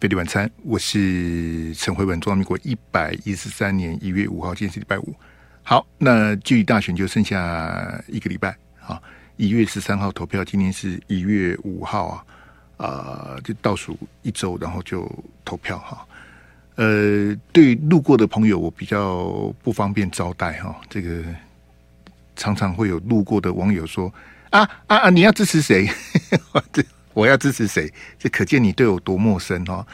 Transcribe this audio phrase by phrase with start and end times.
[0.00, 5.12] 费力晚餐，我是陈慧文，中华民国一百一十三年一月五号，今天是礼拜五。
[5.64, 9.02] 好，那距离大选就剩下一个礼拜啊，
[9.36, 12.24] 一月十三号投票，今天是一月五号
[12.76, 15.10] 啊，啊、就倒数一周，然后就
[15.44, 16.06] 投票哈。
[16.76, 20.80] 呃，对路过的朋友，我比较不方便招待哈。
[20.88, 21.24] 这个
[22.36, 24.14] 常常会有路过的网友说
[24.50, 25.88] 啊啊啊，你要支持谁？
[26.52, 26.84] 我 这
[27.14, 27.92] 我要支持谁？
[28.18, 29.86] 这可见你对我多陌生哈。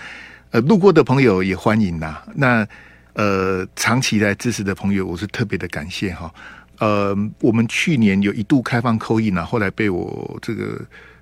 [0.50, 2.22] 呃，路过的朋友也欢迎呐。
[2.34, 2.66] 那
[3.14, 6.32] 呃，长期来支持的朋友，我是特别的感谢哈。
[6.78, 10.80] 呃，我们去年有一度开放 call in 啊，后来被我这个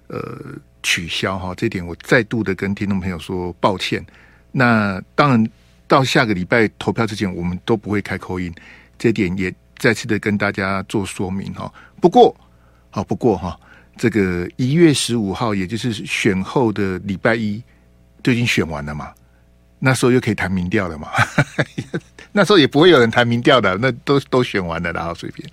[0.08, 0.38] 呃
[0.82, 1.54] 取消哈。
[1.54, 4.04] 这点我再度的跟听众朋友说抱歉。
[4.50, 5.50] 那当然，
[5.86, 8.54] 到下个礼拜投票之前，我们都不会开 call in，
[8.98, 11.72] 这点也再次的跟大家做说明哈。
[12.00, 12.34] 不过，
[12.90, 13.58] 好不过哈。
[13.96, 17.62] 这个一月十五号，也就是选后的礼拜一，
[18.22, 19.12] 就已经选完了嘛。
[19.78, 21.08] 那时候又可以谈民调了嘛。
[22.32, 25.48] 那时候也不会有人谈民调的，那都都选完了，然后随便。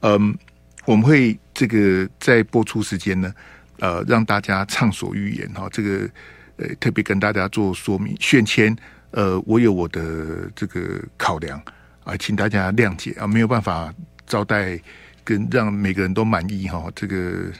[0.00, 0.36] 嗯，
[0.84, 3.32] 我们会这个在播出时间呢，
[3.78, 5.66] 呃，让大家畅所欲言哈。
[5.72, 6.08] 这个
[6.56, 8.14] 呃，特别跟大家做说明。
[8.20, 8.76] 选前，
[9.12, 11.60] 呃，我有我的这个考量
[12.04, 13.92] 啊，请大家谅解啊，没有办法
[14.26, 14.78] 招待
[15.24, 16.84] 跟让每个人都满意哈。
[16.94, 17.50] 这个。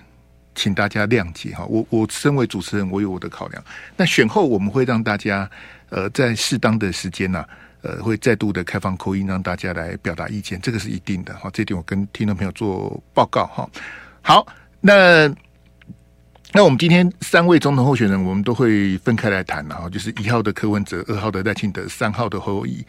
[0.60, 3.64] 请大家谅解哈，我我身为主持人，我有我的考量。
[3.96, 5.50] 那选后我们会让大家
[5.88, 7.42] 呃在适当的时间呢，
[7.80, 11.48] 呃会再度的开放口音让大家来表达意见，这个是一定的哈。
[11.50, 13.66] 这点我跟听众朋友做报告哈。
[14.20, 14.46] 好，
[14.82, 15.26] 那
[16.52, 22.84] 那我们今天三位总统候选人，我们都会分开来谈哈，就是一号的柯文哲，二号的赖清德，三号的侯友宜。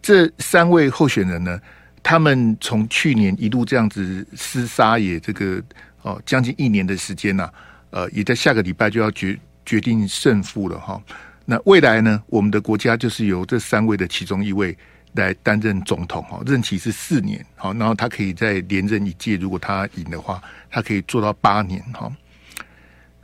[0.00, 1.60] 这三位候选人呢，
[2.02, 5.62] 他们从去年一路这样子厮杀也这个。
[6.02, 7.50] 哦，将近一年的时间呐、
[7.90, 11.00] 呃，也在下个礼拜就要决决定胜负了哈。
[11.44, 14.76] 那未来呢，我们的国家就是由这三位的其中一位
[15.14, 20.40] 来担任总统哈，任期是四年，好，然后他可以再连任一届，如果他赢的话，
[20.70, 22.12] 他可以做到八年哈。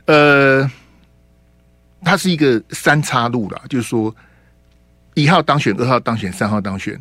[0.05, 0.69] 呃，
[2.03, 4.13] 他是一个三叉路了，就是说
[5.13, 6.99] 一号当选，二号当选，三号当选，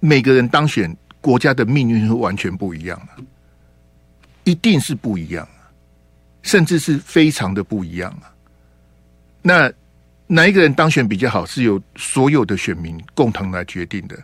[0.00, 3.24] 每个人当选，国家的命运是完全不一样的。
[4.48, 5.68] 一定是不一样啊，
[6.42, 8.32] 甚至是非常的不一样啊！
[9.42, 9.70] 那
[10.26, 14.18] 哪一个人当选比较好，是由所有的选民共同来决定的。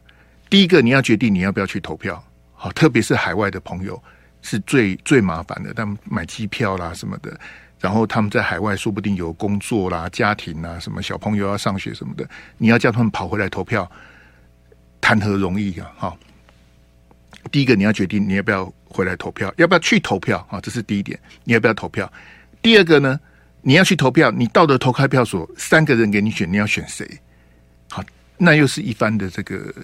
[0.49, 2.23] 第一个，你要决定你要不要去投票，
[2.55, 4.03] 好，特别是海外的朋友
[4.41, 7.39] 是最最麻烦的，他们买机票啦什么的，
[7.79, 13.91] 然后他们在海外说不定有工作啦、家庭啦，什么小朋友要上学什么的，你要叫他们跑回来投票，
[15.03, 15.93] 谈何容易啊！
[15.99, 16.17] 哈，
[17.51, 18.73] 第一个你要决定你要不要。
[18.95, 20.61] 回来投票，要不要去投票啊？
[20.61, 22.09] 这是第一点，你要不要投票？
[22.63, 23.19] 第二个呢？
[23.61, 27.05] 你要去投票，你到了投开票所，三个人给你选，你要选谁？
[27.91, 28.05] 好，
[28.37, 29.75] 那又是一番的这个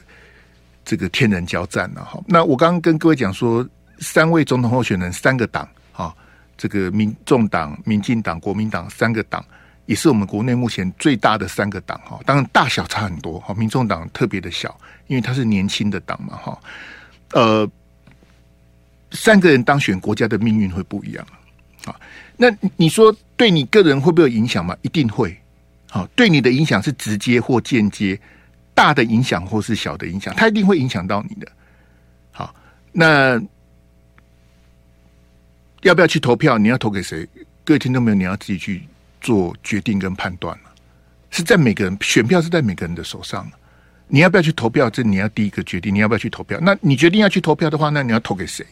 [0.85, 2.23] 这个天人交战了哈。
[2.29, 6.15] 那我刚刚跟各位讲说，三位总统候选人，三个党啊，
[6.57, 9.45] 这个民众党、民进党、国民党三个党，
[9.87, 12.21] 也是我们国内目前最大的三个党哈。
[12.25, 14.79] 当然大小差很多哈，民众党特别的小，
[15.09, 16.57] 因为它是年轻的党嘛哈。
[17.33, 17.71] 呃。
[19.13, 21.27] 三个人当选，国家的命运会不一样
[21.85, 22.01] 啊！
[22.37, 22.47] 那
[22.77, 24.73] 你说对你个人会不会有影响吗？
[24.83, 25.37] 一定会。
[25.89, 28.17] 好，对你的影响是直接或间接，
[28.73, 31.51] 大的影响或是小的影响，它一定会影响到你的。
[32.31, 32.55] 好，
[32.93, 33.35] 那
[35.83, 36.57] 要不要去投票？
[36.57, 37.29] 你要投给谁？
[37.65, 38.85] 各位听众朋友，你要自己去
[39.21, 40.71] 做决定跟判断了。
[41.33, 43.51] 是在每个人选票是在每个人的手上。
[44.11, 44.91] 你要不要去投票？
[44.91, 45.95] 这你要第一个决定。
[45.95, 46.59] 你要不要去投票？
[46.61, 48.67] 那你决定要去投票的话，那你要投给谁？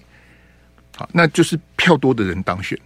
[0.97, 2.77] 好，那就是票多的人当选。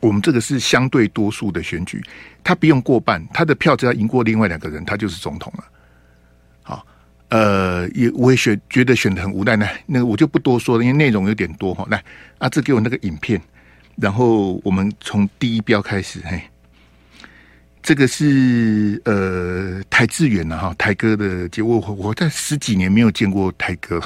[0.00, 2.04] 我们这个是相对多数的选举，
[2.44, 5.64] 他不用过半，他的票只要赢过另外两个人，他就是总统了。
[6.62, 6.86] 好，
[7.30, 9.66] 呃，也我也选觉得选的很无奈呢。
[9.86, 11.86] 那我就不多说了，因为内容有点多哈。
[11.90, 12.04] 来，
[12.38, 13.40] 阿志给我那个影片，
[13.96, 16.20] 然后我们从第一标开始。
[16.26, 16.42] 嘿，
[17.86, 24.02] 这个是呃台智源呐哈，台哥的节目，我我在十几年没有见过台哥。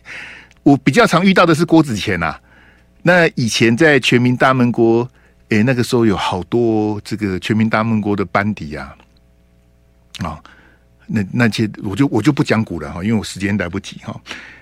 [0.62, 2.40] 我比较常遇到的是郭子乾呐、啊，
[3.00, 5.10] 那以前在全民大闷锅，
[5.48, 8.94] 诶，那个时候有好多这个全民大闷锅的班底啊，
[10.18, 10.44] 啊、哦，
[11.06, 14.14] 那那些我就我就不讲古了哈，因为我时间来不及哈。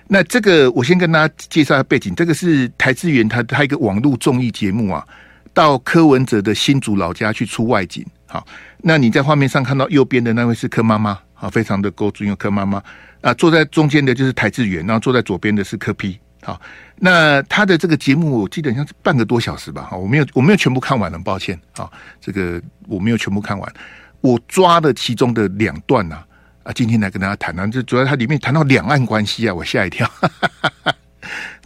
[0.07, 5.05] 那这个我先跟大家介绍一下背景，这个是台智源他他一个网络综艺节目啊，
[5.53, 8.05] 到柯文哲的新竹老家去出外景。
[8.33, 8.43] 好，
[8.79, 12.81] 那你在画面上看到右边的那位是柯妈妈啊，非常的够尊有柯妈妈。
[13.21, 16.59] 啊，坐在中间的就是台智远，然后坐在左边的是柯 P 好，
[16.95, 19.83] 那他的这个节目我记得像是半个多小时吧。
[19.83, 21.87] 哈，我没有我没有全部看完了，抱歉啊，
[22.19, 23.73] 这个我没有全部看完，
[24.21, 26.25] 我抓了其中的两段呐啊，
[26.63, 30.07] 啊，今天来跟大家谈谈，就主要它里面谈到两岸关系啊，我吓一跳。
[30.07, 30.95] 哈哈哈哈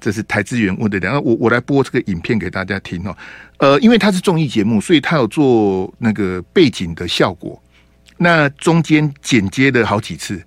[0.08, 3.14] 这是台资源问的，然后我我来播这个影片给大家听哦。
[3.58, 7.62] 呃，因为它是综艺节目，所以它有做那个背景的效果。
[8.16, 10.42] 那中间剪接了好几次，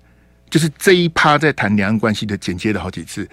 [0.49, 3.29] 就是这一趴在谈两岸关系的剪接了好几次。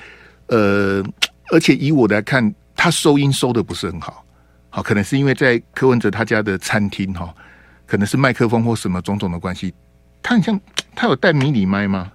[0.49, 1.03] 呃，
[1.51, 4.23] 而且以我来看，他收音收的不是很好。
[4.69, 7.35] 好，可能是因为在柯文哲他家的餐厅哈，
[7.87, 9.73] 可能是麦克风或什么种种的关系。
[10.23, 10.61] 他很像
[10.95, 12.13] 他有带迷你麦吗？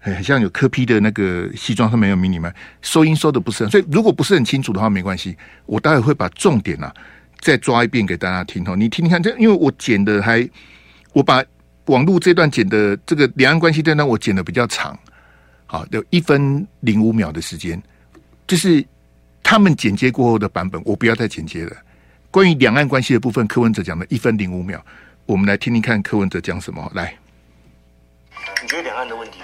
[0.00, 5.36] 很像有柯 P 的那个西装上面有迷你麦，收音收的不是很，所以如果不是很清楚的话，没关系，
[5.66, 6.92] 我待会会把重点啊
[7.40, 8.74] 再抓一遍给大家听哦。
[8.74, 10.48] 你听听看，这因为我剪的还，
[11.12, 11.44] 我把
[11.86, 14.98] 网络这段剪的这个两岸关系这段我剪的比较长，
[15.66, 17.80] 好，有一分零五秒的时间，
[18.46, 18.84] 就是
[19.42, 21.76] 他们剪接过后的版本，我不要再剪接了。
[22.30, 24.80] 关于两岸关系的部分，柯文哲讲的一分零五秒，
[25.26, 26.90] 我们来听听看柯文哲讲什么。
[26.94, 27.16] 来，
[28.62, 29.39] 你觉得两岸的问题？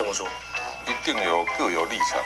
[0.00, 0.26] 怎么说？
[0.86, 2.18] 一定有各有立场。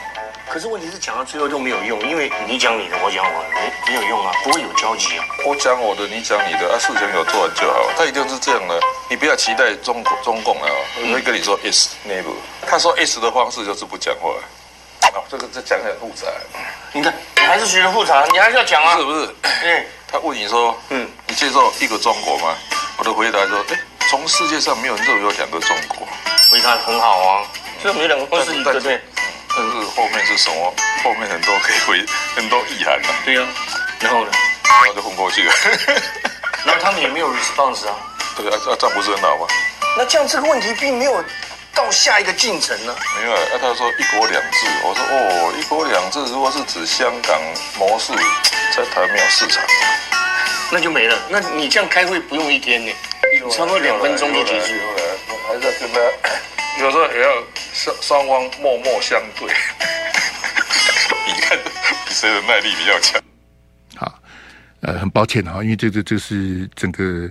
[0.49, 5.25] 可是问题是讲到最后都没有用，因为你讲你的，我讲我的，没没有用啊，不会有交集啊。
[5.45, 7.91] 我讲我的，你讲你的，啊，事情有做完就好。
[7.99, 8.81] 他一定是这样的，
[9.11, 10.69] 你不要期待中中共啊，
[11.03, 12.33] 我会跟你说 is never。
[12.65, 14.31] 他说 is 的方式就是不讲话。
[15.01, 16.29] 啊，这个这讲很复杂。
[16.93, 18.97] 你看，你还是学得复杂，你还是要讲啊。
[18.97, 19.35] 是不是？
[19.65, 19.85] 嗯。
[20.13, 22.55] 他问你说，嗯，你接受一个中国吗？
[22.99, 23.79] 我的回答说，哎，
[24.09, 26.07] 从世界上没有任何两个中国。
[26.51, 27.47] 回答很好啊。
[27.83, 29.01] 这没两个方式，对不对？
[29.57, 30.75] 但是后面是什么？
[31.03, 32.05] 后面很多可以回，
[32.35, 33.09] 很多意涵的。
[33.25, 33.47] 对呀，
[34.01, 34.31] 然后呢？
[34.65, 35.53] 然后就混过去了。
[36.65, 37.95] 然后他们也没有 response 啊。
[38.37, 39.47] 对啊，这样不是很好吗？
[39.97, 41.23] 那这样这个问题并没有
[41.75, 42.97] 到下一个进程呢？
[43.21, 47.41] 没有啊，他说一国两制，我说哦，一国两制如果是指香港
[47.79, 48.13] 模式，
[48.75, 49.63] 在台湾没有市场，
[50.71, 51.17] 那就没了。
[51.29, 52.93] 那你这样开会不用一天呢？
[53.51, 54.81] 差不多两分钟就结束了。
[55.47, 56.01] 还是要跟他，
[56.83, 57.29] 有时候也要。
[57.77, 59.49] 双双方默默相对，
[61.27, 61.59] 你看
[62.07, 63.21] 谁的耐力比较强？
[63.97, 64.21] 好，
[64.81, 67.29] 呃，很抱歉哈，因为这个就是整个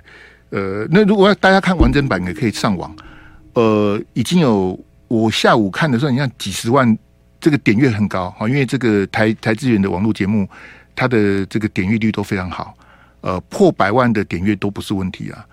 [0.50, 2.94] 呃，那如果大家看完整版的，可以上网。
[3.54, 4.77] 呃，已经有
[5.07, 6.98] 我下午看的时候，你看几十万，
[7.39, 10.45] 这个点阅很高哈，因为这个台台资源的网络节目，
[10.94, 12.74] 它的这个点阅率都非常好，
[13.21, 15.45] 呃，破百万的点阅都不是问题啊。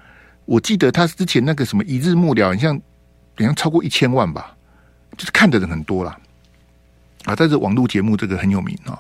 [0.51, 4.57] 我记得他之前那个什么一日幕僚，好像好像超过一千万吧。
[5.17, 6.19] 就是看的人很多啦，
[7.25, 8.99] 啊，但是网络节目这个很有名啊。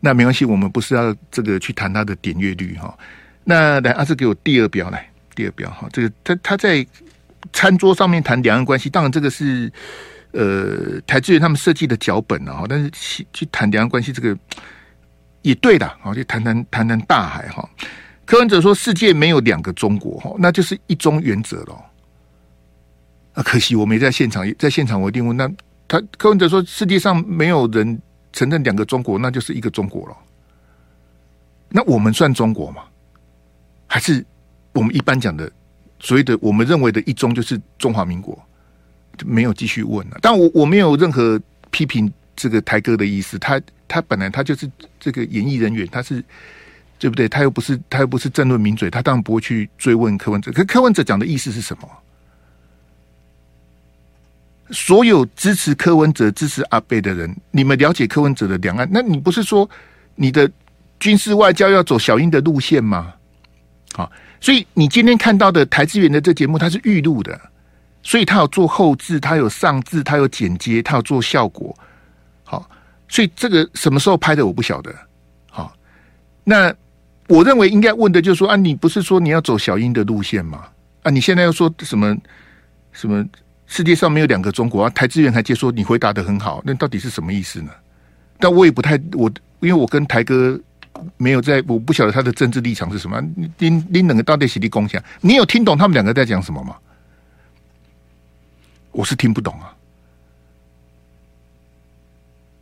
[0.00, 2.96] 那没关系，我们不是要这个去谈它的点阅率哈。
[3.44, 5.88] 那来，阿志给我第二标来，第二标哈。
[5.92, 6.84] 这个他他在
[7.52, 9.70] 餐桌上面谈两岸关系，当然这个是
[10.32, 12.64] 呃台资源他们设计的脚本啊。
[12.68, 14.36] 但是去去谈两岸关系这个
[15.42, 17.68] 也对的，好，就谈谈谈谈大海哈。
[18.28, 21.82] 柯文哲说世界没有两个中国哈，那就是一中原则喽。
[23.32, 25.34] 啊，可惜我没在现场，在现场我一定问。
[25.34, 25.50] 那
[25.88, 27.98] 他柯文哲说，世界上没有人
[28.34, 30.16] 承认两个中国，那就是一个中国了。
[31.70, 32.82] 那我们算中国吗？
[33.86, 34.22] 还是
[34.74, 35.50] 我们一般讲的
[35.98, 38.38] 所谓的我们认为的一中就是中华民国？
[39.16, 40.18] 就没有继续问了。
[40.20, 43.38] 但我我没有任何批评这个台哥的意思。
[43.38, 43.58] 他
[43.88, 44.70] 他本来他就是
[45.00, 46.22] 这个演艺人员，他是
[46.98, 47.28] 对不对？
[47.28, 50.50] 他又不是他又不是政论名嘴，他当然不会去追问柯文哲。
[50.52, 51.88] 可柯文哲讲的意思是什么？
[54.70, 58.86] 所有支持柯文哲、支持阿伯的人，你们了解柯文哲的两岸？
[58.92, 59.68] 那你不是说
[60.14, 60.50] 你的
[61.00, 63.14] 军事外交要走小英的路线吗？
[63.94, 67.40] 好，所以你今天看到的台资源的这节目，它是预录的，
[68.02, 71.74] 所以它有做后制，它有上字，它有剪接，它有做效果。
[72.44, 72.68] 好，
[73.08, 74.94] 所以这个什么时候拍的我不晓得。
[75.50, 75.74] 好，
[76.44, 76.74] 那
[77.28, 80.66] 我认为应该问的就是说啊，你不是说你要走小英的路线吗？
[81.04, 82.16] 啊，你现在要说什么
[82.92, 83.24] 什么？
[83.70, 84.90] 世界上没有两个中国啊！
[84.90, 87.70] 台资源还接说你回答得很好，那到底是什么意思呢？
[88.38, 89.30] 但我也不太我，
[89.60, 90.58] 因为我跟台哥
[91.18, 93.20] 没有在，我不晓得他的政治立场是什么。
[93.36, 95.02] 你你两个到底是你共享？
[95.20, 96.76] 你有听懂他们两个在讲什么吗？
[98.90, 99.76] 我是听不懂啊！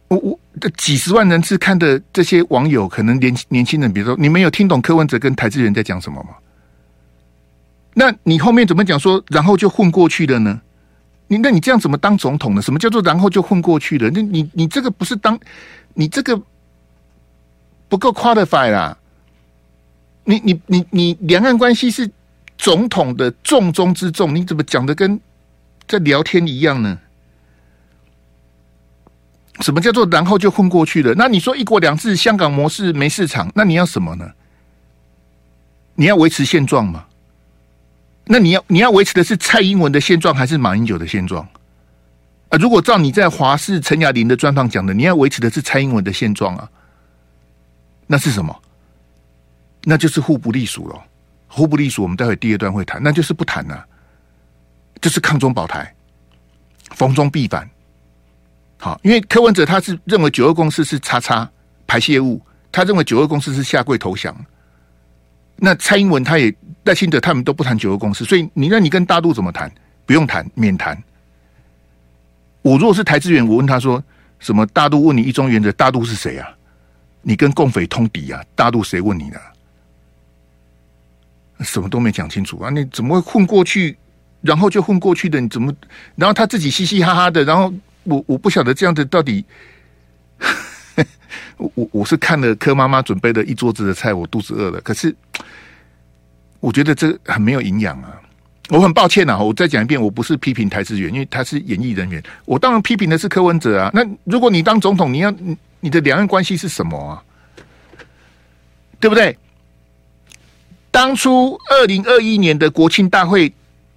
[0.08, 6.30] 我我这几十万人次看的这些网友，可能年年轻人，比如说你们有听懂柯文哲跟台资人在讲什么吗？
[7.94, 10.60] 那你后面怎么讲说，然后就混过去了呢？
[11.28, 12.62] 你那你这样怎么当总统呢？
[12.62, 14.10] 什么叫做然后就混过去了？
[14.10, 15.38] 那你你这个不是当，
[15.94, 16.40] 你这个
[17.88, 18.96] 不够 qualify 啦。
[20.24, 22.10] 你你你你两岸关系是
[22.58, 25.20] 总统的重中之重，你怎么讲的跟
[25.86, 26.98] 在聊天一样呢？
[29.60, 31.14] 什么叫做然后就混过去了？
[31.16, 34.30] 那你说一国两制、香港模式没市场，那你要什么呢？
[35.94, 37.06] 你要维持现状吗？
[38.26, 41.48] 那你要你要维持的是蔡英文的现状，还是马英九的现状？
[42.48, 46.68] 啊，如果照你在华视陈雅玲的专访讲的，你要维持的是蔡英文的现状啊，
[48.06, 48.54] 那是什么？
[49.84, 51.00] 那就是互不隶属了。
[51.48, 53.86] 互不隶属，我们待会第二段会谈，那就是不谈了，
[55.00, 55.94] 就是抗中保台，
[56.90, 57.70] 逢中必反。
[58.78, 61.48] 好，因为柯文哲他是认为九二共识是叉叉
[61.86, 62.40] 排泄物，
[62.70, 64.36] 他认为九二共识是下跪投降。
[65.56, 66.54] 那蔡英文他也
[66.84, 69.72] 赖清德他们都不谈九二共识，所以你那你跟大陆怎么谈？
[70.04, 71.02] 不用谈，免谈。
[72.60, 74.02] 我如果是台资源，我问他说
[74.38, 74.66] 什么？
[74.66, 76.48] 大陆问你一中原则，大陆是谁啊？
[77.22, 78.44] 你跟共匪通敌啊？
[78.54, 79.38] 大陆谁问你呢？
[81.60, 82.68] 什么都没讲清楚啊！
[82.68, 83.96] 你怎么会混过去？
[84.42, 85.40] 然后就混过去的？
[85.40, 85.74] 你怎么？
[86.14, 87.72] 然后他自己嘻嘻哈哈的，然后。
[88.06, 89.44] 我我不晓得这样子到底，
[91.56, 94.80] 我我是看了柯妈妈准备的一桌子的菜，我肚子饿了。
[94.80, 95.14] 可是
[96.60, 98.20] 我觉得这很没有营养啊！
[98.70, 102.22] 我很抱歉啊，我再讲一遍，我不是批评台资源，因为他是演艺人员。
[102.44, 103.90] 我当然批评的是柯文哲啊。
[103.94, 105.30] 那如果你当总统，你要
[105.80, 107.22] 你的两岸关系是什么啊？
[108.98, 109.36] 对不对？
[110.90, 113.52] 当初二零二一年的国庆大会，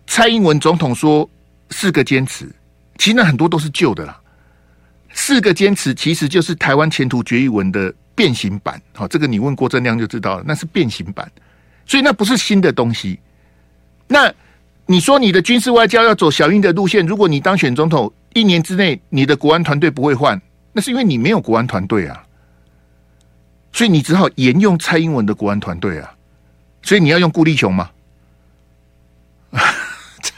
[0.06, 1.28] 蔡英文总统说
[1.72, 2.48] 四个坚持。
[3.00, 4.20] 其实那很多都是旧的啦，
[5.14, 8.80] 四个坚持其实就是台湾前途决议文的变形版。
[8.94, 11.32] 好，这个你问郭正亮就知道了，那是变形版，
[11.86, 13.18] 所以那不是新的东西。
[14.06, 14.32] 那
[14.86, 20.40] 你说你的军事外交要走小英的路线，如果你当选总统，一年之内你的国安团队不会换，
[20.74, 22.22] 那是因为你没有国安团队啊，
[23.72, 26.14] 所以你只好沿用蔡英文的国安团队啊，
[26.82, 27.90] 所以你要用顾立雄吗？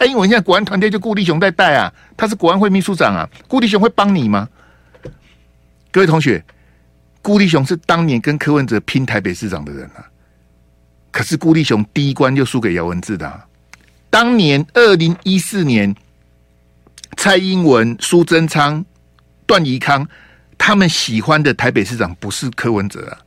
[0.02, 4.50] 蔡英文现在国安团队就顾立雄在带啊，他是国安会秘书长啊，顾立雄会帮你吗？
[5.92, 6.44] 各位同学，
[7.22, 10.04] 顾立雄是当年跟柯文哲拼台北市长的人啊，
[11.12, 13.44] 可是顾立雄第一关就输给姚文智的。
[14.10, 15.96] 当年二零一四年，
[17.16, 18.84] 蔡英文、苏贞昌、
[19.46, 20.08] 段宜康
[20.58, 23.20] 他们喜欢的台北市长不是柯文哲啊，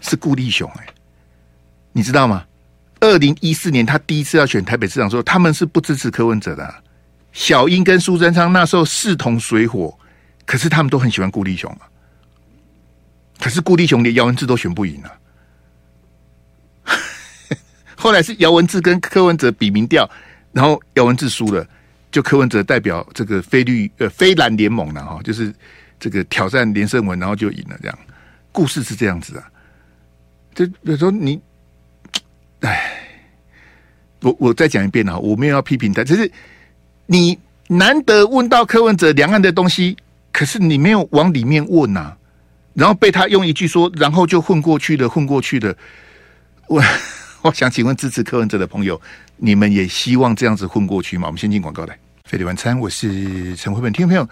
[0.00, 0.86] 是顾立雄哎，
[1.92, 2.46] 你知道吗？
[3.00, 6.74] 二零一四年，他第一次要选台北市长的时候，他们是不支持柯文哲的。
[7.32, 9.96] 小英跟苏贞昌那时候势同水火，
[10.44, 11.88] 可是他们都很喜欢顾立雄啊。
[13.38, 15.10] 可是顾立雄连姚文智都选不赢啊。
[17.96, 20.08] 后来是姚文智跟柯文哲比民调，
[20.52, 21.66] 然后姚文智输了，
[22.10, 25.54] 就柯文哲代表这个非绿呃非蓝联盟了哈，就是
[25.98, 27.78] 这个挑战连胜文，然后就赢了。
[27.80, 27.98] 这样
[28.52, 29.48] 故事是这样子啊。
[30.54, 31.40] 就有时候你。
[32.60, 32.92] 哎，
[34.22, 36.30] 我我再讲一遍啊，我没有要批评他，只是
[37.06, 37.38] 你
[37.68, 39.96] 难得问到柯文哲两岸的东西，
[40.32, 42.16] 可是你没有往里面问呐、啊，
[42.74, 45.74] 然后被他用一句说，然后就混过去的，混过去的。
[46.68, 46.82] 我
[47.42, 49.00] 我想请问支持柯文哲的朋友，
[49.36, 51.26] 你们也希望这样子混过去吗？
[51.26, 54.28] 我们先进广告来，飞碟晚餐，我是陈慧文，听众朋友。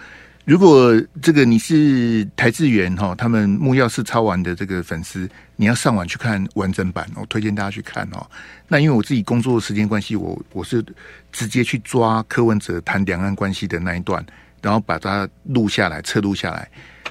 [0.48, 8.26] 如果这个你是台资源哈，他们木曜4超玩的这个粉丝，你要上网去看完整版，我推荐大家去看哦。
[8.66, 10.82] 那因为我自己工作的时间关系，我我是
[11.30, 14.24] 直接去抓柯文哲谈两岸关系的那一段，
[14.62, 16.66] 然后把它录下来，测录下来。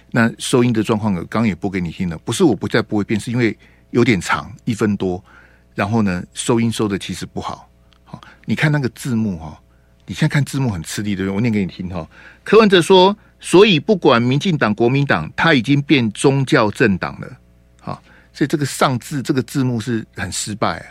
[0.09, 3.55] 那收音的状况，刚刚也播给你听了，不是我不再播一遍，是因为
[3.91, 5.23] 有点长，一分多，
[5.75, 7.69] 然后呢，收音收的其实不好。
[8.03, 9.61] 好，你看那个字幕哈，
[10.07, 11.35] 你现在看字幕很吃力，对不对？
[11.35, 12.09] 我念给你听哈。
[12.43, 13.15] 柯文哲说。
[13.39, 17.37] 所以，不管民进党、国民党，他已经变宗教政党了，
[17.79, 18.01] 好，
[18.33, 20.85] 所以这个上字这个字幕是很失败啊！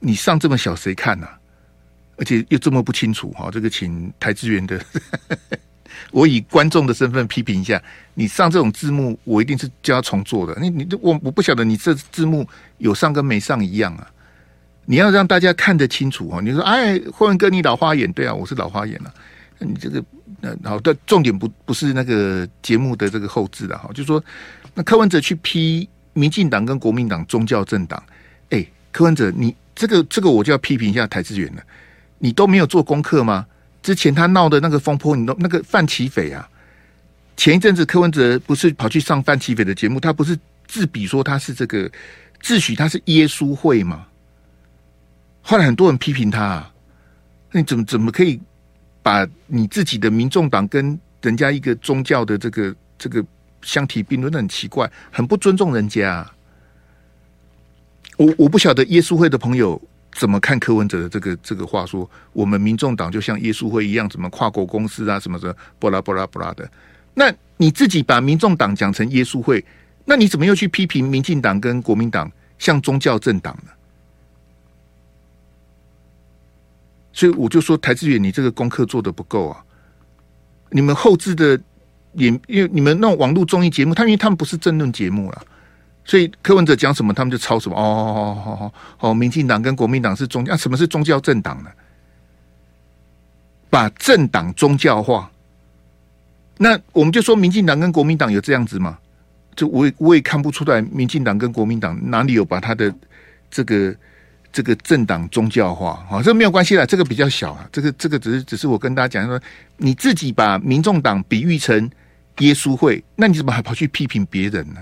[0.00, 1.38] 你上这么小，谁看呐、啊？
[2.16, 4.84] 而且又这么不清楚，哈，这个请台资源的，
[6.10, 7.80] 我以观众的身份批评一下，
[8.14, 10.60] 你上这种字幕，我一定是叫他重做的。
[10.60, 12.44] 你你我我不晓得你这字幕
[12.78, 14.10] 有上跟没上一样啊！
[14.84, 16.42] 你要让大家看得清楚哦！
[16.42, 19.14] 你说，哎，霍文哥，你老花眼，对啊，我是老花眼了、
[19.60, 20.02] 你这个。
[20.40, 24.22] 那好的，重点不不是那个节目的这个后置的哈，就说
[24.74, 28.00] 那柯文哲去批民进党跟国民党宗教政党，
[28.50, 31.62] 哎，柯文哲，你这个这个我就要批评一下台资源了，
[32.18, 33.46] 你都没有做功课吗？
[33.82, 36.48] 之前他闹的那个风波，你都那个范奇斐啊，
[37.36, 41.90] 前一阵子柯文哲不是跑去上范奇斐的节目，他不是自比说他是这个
[42.40, 44.06] 自诩他是耶稣会吗？
[45.42, 46.72] 后来很多人批评他，啊，
[47.50, 48.38] 那你怎么怎么可以？
[49.02, 53.24] 把你自己的民众党跟人家一个宗教的这个这个
[53.62, 56.28] 相提并论，很奇怪，很不尊重人家。
[58.16, 59.80] 我我不晓得耶稣会的朋友
[60.12, 66.68] 怎么看柯文哲的这个这个话，说我们民众党就像耶稣会一样，怎么跨国公司啊，什么什么，巴拉巴拉巴拉的。
[67.14, 69.64] 那你自己把民众党讲成耶稣会，
[70.04, 73.70] 那你怎么又去批评民进党跟国民党像宗教政党呢？
[77.18, 79.60] 所以我就说台志远，你这个功课做的不够啊！
[80.70, 81.60] 你们后置的
[82.12, 85.42] 也因为你们那种网络综艺节目，他因为他们不是政论节目了，
[86.04, 87.76] 所以柯文哲讲什么，他们就抄什么。
[87.76, 91.70] 哦哦哦哦哦，民进党跟国民党是宗教，啊，什么是宗教政党呢？
[93.68, 95.28] 把政党宗教化，
[96.56, 98.96] 那我们就说民进党跟国民党有这样子吗？
[99.56, 102.94] 就我也我也看不出来，民进党跟国民党哪里有把他的
[103.50, 103.92] 这个
[104.52, 106.04] 这个政党宗教化？
[106.08, 109.40] 好，这没有关系啦，这个比较小啊，这个这个只是只是我跟大家讲说，
[109.76, 111.90] 你自己把民众党比喻成
[112.38, 114.80] 耶稣会，那你怎么还跑去批评别人呢？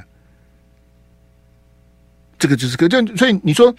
[2.38, 3.75] 这个就是个，就所以你说。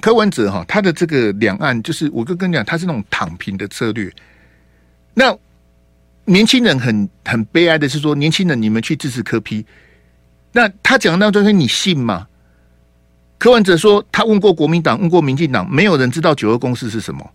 [0.00, 4.12] 柯文哲哈，他的这个两岸就是，我就跟你讲，他是那种躺平的策略。
[5.14, 5.32] 那
[6.24, 9.64] 年轻人很很悲哀的是说，年轻人你们去支持柯批
[10.50, 12.26] 那他讲的那东西你信吗？
[13.42, 17.28] 柯文哲说他问过国民党，问过民进党，没有人知道九二共识是什么。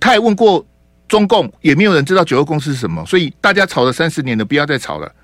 [0.00, 0.66] 他也问过
[1.06, 3.06] 中共，也没有人知道九二共识是什么。
[3.06, 5.14] 所以大家吵了三十年了，不要再吵了。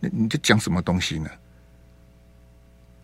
[0.00, 1.28] 那你在讲什么东西呢？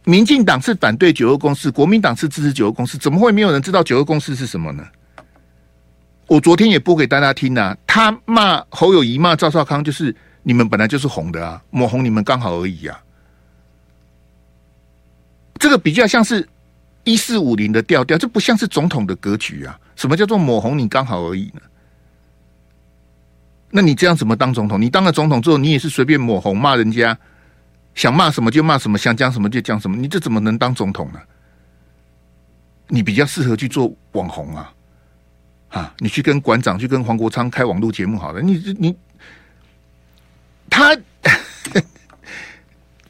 [0.04, 4.82] 民进党是反对九二共识，国民党是支持九二共识，怎么会没有人知道九二共识是什么呢？
[6.28, 12.98] 我昨天也播给大家听啊，他骂侯友宜骂赵少康，就是你们本来就是红的啊，抹红你们刚好而已啊。
[15.58, 16.46] 这个比较像是
[17.04, 19.78] 一四五零的调调，这不像是总统的格局啊。
[19.96, 21.60] 什么叫做抹红你刚好而已呢？
[23.70, 24.80] 那你这样怎么当总统？
[24.80, 27.18] 你当了总统之后，你也是随便抹红骂人家。
[27.94, 31.18] 想骂什么就骂什么，想讲什么就讲什么，你这怎么能当总统呢？
[32.86, 34.72] 你比较适合去做网红啊！
[35.70, 38.40] 啊，你去跟馆长去跟黄国昌开网络节目好了。
[38.40, 38.96] 你你
[40.70, 40.96] 他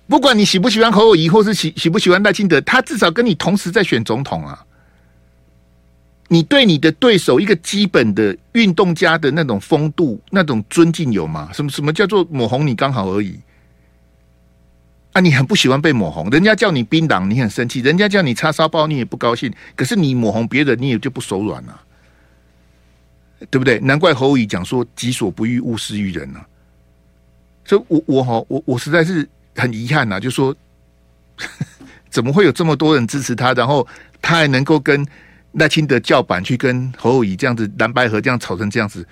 [0.09, 4.65] 不管你喜不喜欢侯友宜，或是喜喜不喜欢赖清德，他至少跟你同时在选总统啊！
[6.29, 11.51] 你对你的对手一个基本的运动家的那种风度、那种尊敬有吗？
[11.53, 13.39] 什么什么叫做抹红你刚好而已？
[15.13, 19.53] 啊，你很不喜欢被抹红，人家叫你槟榔，你很生气；人家叫你叉烧包，你也不高兴。
[19.77, 21.81] 可是你抹红别人，你也就不手软了，
[23.51, 23.79] 对不对？
[23.81, 26.41] 难怪侯友宜讲说“己所不欲，勿施于人”呢。
[27.65, 30.57] 所以我我哈我我实在是很遗憾呐，就说
[32.09, 33.87] 怎么会有这么多人支持他，然后
[34.23, 35.07] 他还能够跟
[35.53, 39.07] 赖清德叫板，去跟侯友宜这样子蓝白合这样吵成这样子，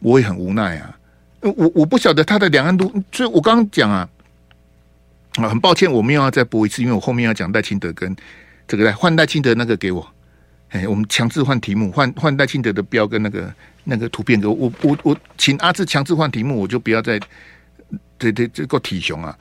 [0.00, 0.98] 我也很无奈啊。
[1.40, 4.08] 我我不晓得他的两岸都，所以我刚刚讲啊。
[5.36, 8.14] 啊，很抱歉，我们又要再播一次，因为我后面要讲赖清德跟
[8.68, 10.06] 这个来换赖清德那个给我，
[10.68, 13.50] 哎，我们强制换题目，换换赖清德的标跟那个
[13.84, 17.18] 那个图片给我，我我我请阿志强制换题目，我就不要再
[18.18, 19.34] 对对这个体雄啊，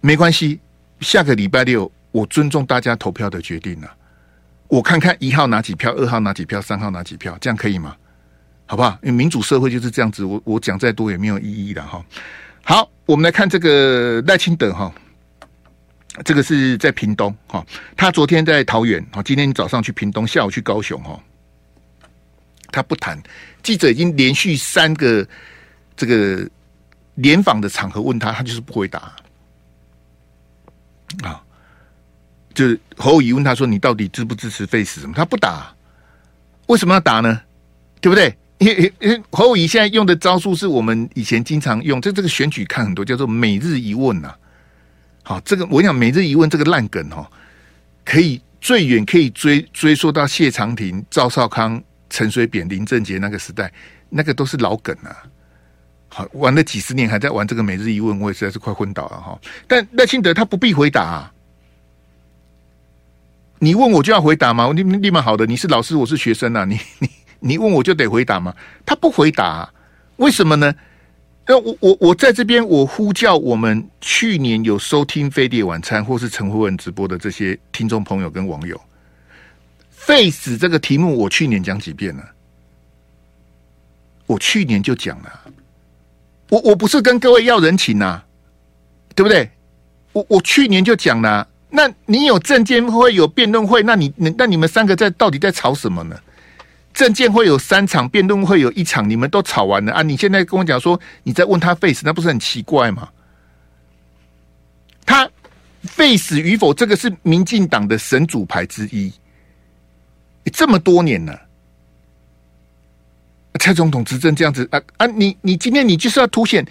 [0.00, 0.60] 没关系，
[1.00, 3.96] 下个礼拜六我尊重大家投票的决定了，
[4.68, 7.96] 我看看一号拿几票，二号拿几票，三号拿几票，这样可以吗？
[8.66, 8.98] 好不好？
[9.02, 12.04] 因为民主社会就是这样子，我我讲再多也没有意义的哈。
[12.62, 14.92] 好，我们来看这个赖清德哈，
[16.24, 17.64] 这个是在屏东哈，
[17.96, 21.20] 他昨天在桃园，哈，今天早上去屏东，下午去高雄哈，
[22.72, 23.22] 他不谈，
[23.62, 25.26] 记者已经连续三个
[25.96, 26.48] 这个
[27.14, 29.14] 联访的场合问他，他就是不回答
[31.22, 31.42] 啊，
[32.54, 35.12] 就是侯友宜问他说，你到底支不支持废死什么？
[35.14, 35.74] 他不打，
[36.66, 37.40] 为什么要打呢？
[38.00, 38.36] 对不对？
[38.58, 44.34] 因为因侯友宜现在用的招数是我们以前经常用，在这个选举看很多，叫做每日一问呐。
[45.22, 47.26] 好，这个我想每日一问这个烂梗哦，
[48.04, 53.70] 可以最远可以追追溯到谢长廷、赵少康、陈水扁、林正杰那个时代，
[54.08, 55.14] 那个都是老梗啊。
[56.32, 59.38] 玩了几十年还在玩这个每日一问，我也实在是快昏倒了哈。
[59.66, 61.30] 但赖清德他不必回答，
[63.58, 64.70] 你问我就要回答吗？
[64.72, 67.08] 立立马好的，你是老师，我是学生啊，你你。
[67.38, 68.52] 你问我就得回答吗？
[68.86, 69.70] 他不回答，
[70.16, 70.74] 为什么呢？
[71.46, 78.80] 那我我我在这边，我呼叫我们去年有收听飞碟晚餐或是陈慧文直播的这些听众朋友跟网友
[79.90, 82.24] ，Face 这个题目我去年讲几遍了？
[84.24, 85.40] 我去年就讲了，
[86.48, 88.22] 我我不是跟各位要人情呐，
[89.14, 89.50] 对不对？
[90.12, 96.18] 我我去年就讲了，那你有证监会有辩论会，那你那你们三个在到底在吵什么呢？
[96.94, 100.00] 证监会有三场，辩论会有一场，你们都吵完了啊！
[100.00, 103.08] 你现在跟我讲说你在问他 face，那不是很奇怪吗？
[105.04, 105.28] 他
[105.82, 109.12] face 与否，这个是民进党的神主牌之一。
[110.52, 111.38] 这么多年了，
[113.56, 115.06] 蔡总统执政这样子啊啊！
[115.06, 116.66] 你你今天你就是要凸显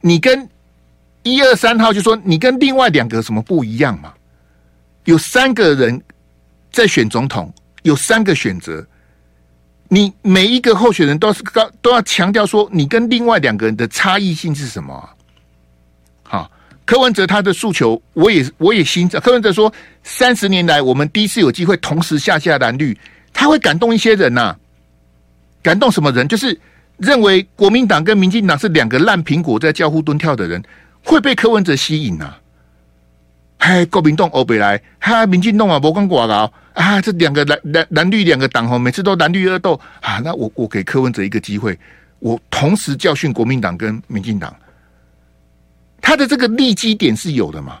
[0.00, 0.48] 你跟
[1.22, 4.12] 一二三号就说你跟另外两个什么不一样嘛？
[5.04, 6.00] 有三个人
[6.70, 8.86] 在选总统，有三个选择，
[9.88, 15.10] 你每一个候选人都是高都要强调说你跟另外两个人的差异性是什么啊？
[16.22, 16.50] 好，
[16.84, 19.20] 柯文哲他的诉求，我也我也欣赏。
[19.20, 22.96] 柯文哲说，三十年来我们第一次有机会同时下下蓝绿，
[23.32, 24.56] 他会感动一些人呐、
[25.62, 26.26] 感动什么人？
[26.26, 26.58] 就是
[26.98, 30.62] 认为国民党跟民进党是两个烂苹果在交互蹲跳的人，
[31.04, 32.38] 会被柯文哲吸引呐、啊。
[33.58, 40.18] 嗨，国民党欧北来，嗨，民进党啊，无关寡搞啊，这两个蓝蓝蓝绿两个党吼，每次都蓝绿恶斗啊。
[40.18, 41.78] 那我我给柯文哲一个机会，
[42.18, 44.54] 我同时教训国民党跟民进党，
[46.00, 47.78] 他的这个利基点是有的嘛？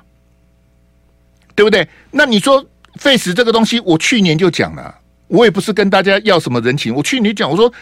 [1.54, 1.86] 对不对？
[2.10, 2.64] 那你说
[2.94, 4.94] 废死这个东西，我去年就讲了。
[5.32, 6.94] 我也不是跟大家要什么人情。
[6.94, 7.72] 我去年讲，我说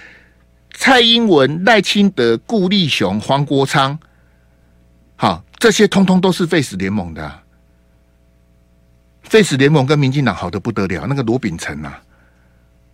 [0.73, 3.99] 蔡英文、赖清德、顾立雄、黄国昌，
[5.17, 7.43] 好，这些通通都是 Face 联盟的、啊。
[9.25, 12.01] 废死联盟跟民进党好的不得了，那个罗秉成啊，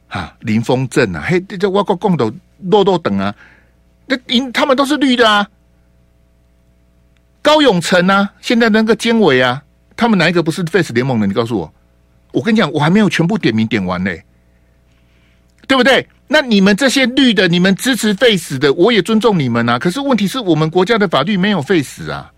[0.08, 3.34] 哈，林峰正啊，嘿，这外国共斗落落等啊，
[4.06, 5.46] 那因他们都是绿的啊。
[7.42, 9.62] 高永成啊，现在那个监委啊，
[9.94, 11.26] 他们哪一个不是 Face 联盟的？
[11.26, 11.72] 你告诉我，
[12.32, 14.10] 我跟你讲，我还没有全部点名点完呢。
[15.66, 16.06] 对不对？
[16.28, 19.78] 那你们这些绿的，你们支持废死的，我也尊重你们啊。
[19.78, 22.32] 可是问题是我们国家的法律没有废死啊。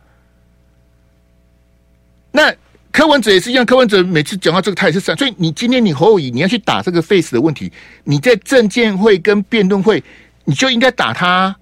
[2.31, 2.55] 那
[2.93, 5.19] 柯文哲也是一样，柯文哲每次讲到这个，他也是这样。
[5.19, 7.73] 所以你今天你侯友宜，你要去打这个废死的问题，
[8.05, 10.03] 你在证监会跟辩论会，
[10.45, 11.57] 你就应该打他。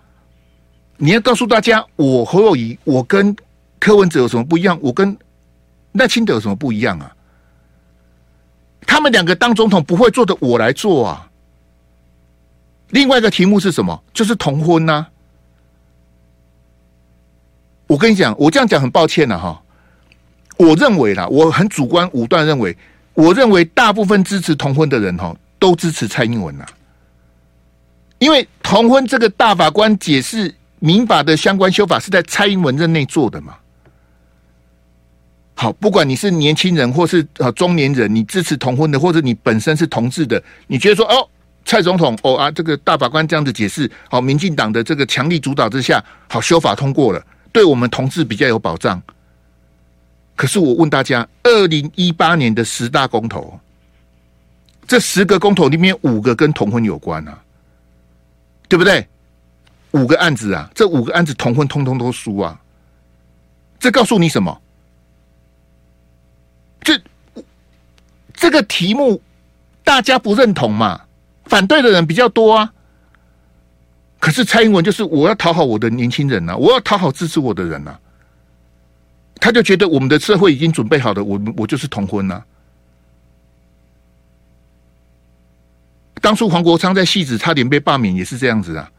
[0.96, 3.36] 你要告诉大家，我侯友宜，我跟
[3.78, 4.78] 柯文哲有什么不一样？
[4.82, 5.16] 我跟
[5.92, 7.14] 赖清德有什么不一样啊？
[8.86, 11.28] 他们两个当总统不会做的，我来做啊。
[12.90, 14.02] 另外一个题目是什么？
[14.14, 15.06] 就是同婚呐、
[17.88, 19.60] 我跟你讲，我这样讲很抱歉了、哈。
[20.56, 22.76] 我认为啦，我很主观武断认为，
[23.14, 26.64] 我认为大部分支持同婚的人哈，都支持蔡英文呐。
[28.18, 33.56] 因为同婚这个大法官解释民法的相关修法是在蔡英文任内做的嘛。
[35.54, 41.28] 好，不管你是年轻人或是呃中年人，你支持同婚的，或者你本身是同志的，你觉得说哦。
[41.66, 49.02] 蔡总统哦啊，这个大法官这样子解释，好，民进党的这个强力主导之下，好修法通过了，对我们同志比较有保障。
[50.36, 53.58] 可是我问大家，二零一八年的十大公投，
[54.86, 57.36] 这十个公投里面五个跟同婚有关啊，
[58.68, 59.04] 对不对？
[59.90, 62.60] 五个案子啊，这五个案子同婚通通都输啊，
[63.80, 64.62] 这告诉你什么？
[66.82, 67.00] 这
[68.34, 69.20] 这个题目
[69.82, 71.00] 大家不认同嘛？
[71.46, 72.72] 反对的人比较多啊，
[74.18, 78.00] 可是蔡英文就是我要讨好我的年轻人呐、啊，我要讨好支持我的人呐、啊，
[79.36, 82.44] 他就觉得我们的社会已经准备好了，我我就是同婚呐、啊。
[86.20, 88.90] 当初黄国昌在戏子差点被罢免也是这样子啊。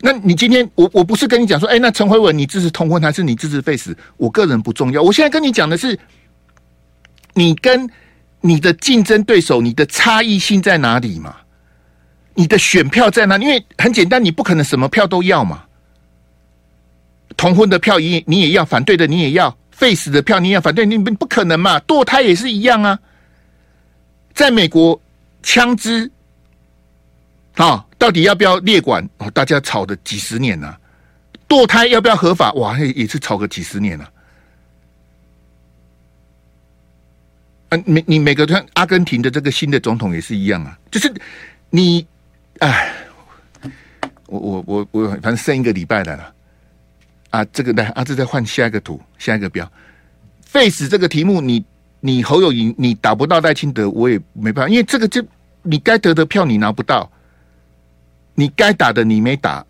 [0.00, 3.96] 那你今天我我不是跟你讲说，哎，那陈慧文你支持同婚还是你支持废死？
[4.18, 5.98] 我个人不重要，我现在跟你讲的是，
[7.32, 7.88] 你跟。
[8.42, 11.36] 你的竞争对手，你的差异性在哪里嘛？
[12.34, 13.38] 你的选票在哪？
[13.38, 15.62] 因为很简单，你不可能什么票都要嘛。
[17.36, 21.78] 同婚的票也你也要，反对的你也要，废死的票你也要，反对你不不可能嘛。
[21.80, 22.98] 堕胎也是一样啊。
[24.34, 25.00] 在美国，
[25.42, 26.10] 枪支
[27.54, 29.08] 啊，到底要不要列管？
[29.18, 30.78] 哦，大家吵的几十年了。
[31.48, 32.52] 堕胎要不要合法？
[32.54, 34.11] 哇，也是吵个几十年了。
[37.72, 41.10] 啊，每你每个像阿根廷的这个新的总统也是一样啊，就是
[41.70, 42.06] 你，
[42.58, 42.92] 哎，
[44.26, 46.34] 我我我我反正剩一个礼拜来了，
[47.30, 49.66] 啊，这个来啊，这再换下一个图，下一个标
[50.44, 51.64] ，face 这个题目你，
[52.00, 55.24] 你侯友宜你打不到赖清德，我也没办法，因为这个就
[55.62, 57.10] 你该得的票你拿不到，
[58.34, 59.64] 你该打的你没打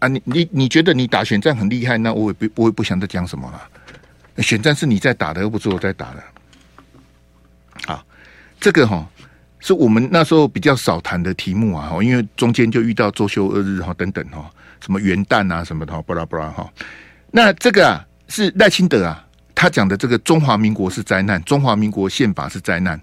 [0.00, 6.24] 啊，你你你觉得你打选战很厉害，那我也不我也不想再讲什么了，选战是你在打的，又不是我在打的。
[7.86, 8.04] 好，
[8.60, 9.06] 这个哈
[9.60, 16.72] 是我们那时候比较少谈的题目啊，因为中间就遇到周休二日哈等等哈，什么元旦啊什么的，巴拉巴拉哈。
[17.30, 23.00] 那这个啊是赖清德啊，他讲的这个中华民国是灾难，中华民国宪法是灾难，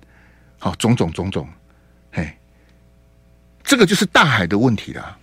[0.58, 1.48] 好，种种种种，
[2.12, 2.32] 嘿，
[3.64, 5.18] 这个就是大海的问题啦，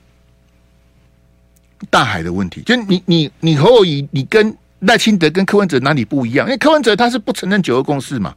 [1.88, 6.46] 大海的问题，就你你你和我以你跟赖清德跟柯文哲哪里不一样？
[6.46, 8.34] 因为柯文哲他是不承认九二共识嘛。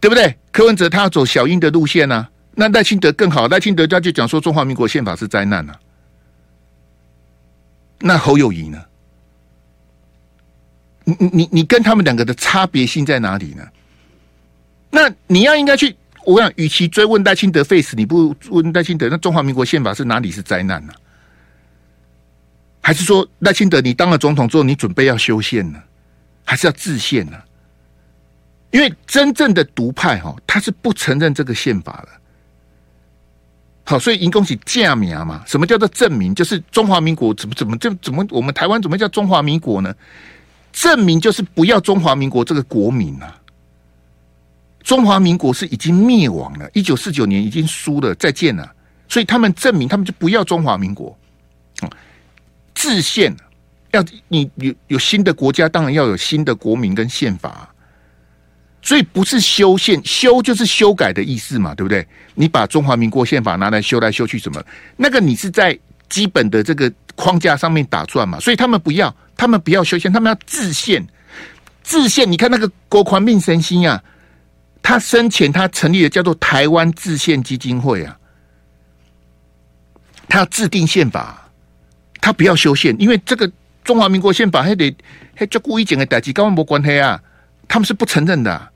[0.00, 0.36] 对不对？
[0.52, 3.46] 柯文哲他要走小英的路线呢、那赖清德更好。
[3.48, 5.78] 赖清德他就讲说中华民国宪法是灾难啊。
[8.00, 8.82] 那侯友宜呢？
[11.04, 13.66] 你你你跟他们两个的差别性在哪里呢？
[14.90, 20.92] 那你要应该去，我想，与其追问赖清德 face，你不问赖清德，那中华民国宪法是哪里是灾难呢？
[22.80, 25.82] 还是说赖清德你当了总统之后，你准备要修宪呢？
[26.44, 27.36] 还是要制宪呢？
[28.70, 32.08] 因为真正的独派哈，他是不承认这个宪法的。
[33.84, 35.42] 好，所以因恭喜正名嘛？
[35.46, 36.34] 什么叫做证明？
[36.34, 39.94] 就是中华民国怎么怎么就怎么我们台湾怎么叫中华民国呢？
[40.70, 43.34] 证明就是不要中华民国这个国民啊！
[44.82, 48.70] 中华民国是已经灭亡了，一九四九年已经输了，再见了。
[49.08, 51.18] 所以他们证明，他们就不要中华民国。
[51.80, 51.90] 哦，
[52.74, 53.34] 制宪
[53.92, 57.74] 要你有有新的国家，当然要有新的国民跟宪法。
[58.88, 62.08] 所以不是修宪，修就是修改的意思嘛，对不对？
[62.34, 64.64] 你把中华民国宪法拿来修来修去，什么？
[64.96, 68.40] 那个你是在基本的这个框架上面打转嘛？
[68.40, 71.06] 所以他们不要，他们不要修宪，他们要制宪。
[71.82, 74.02] 制宪，你看那个郭宽命神心啊，
[74.80, 78.18] 他生前他成立的叫做台湾制宪基金会啊，
[80.30, 81.46] 他要制定宪法，
[82.22, 83.52] 他不要修宪，因为这个
[83.84, 84.96] 中华民国宪法还得
[85.36, 87.20] 还就故意讲的代志，跟我没关系啊。
[87.70, 88.72] 他们是不承认的，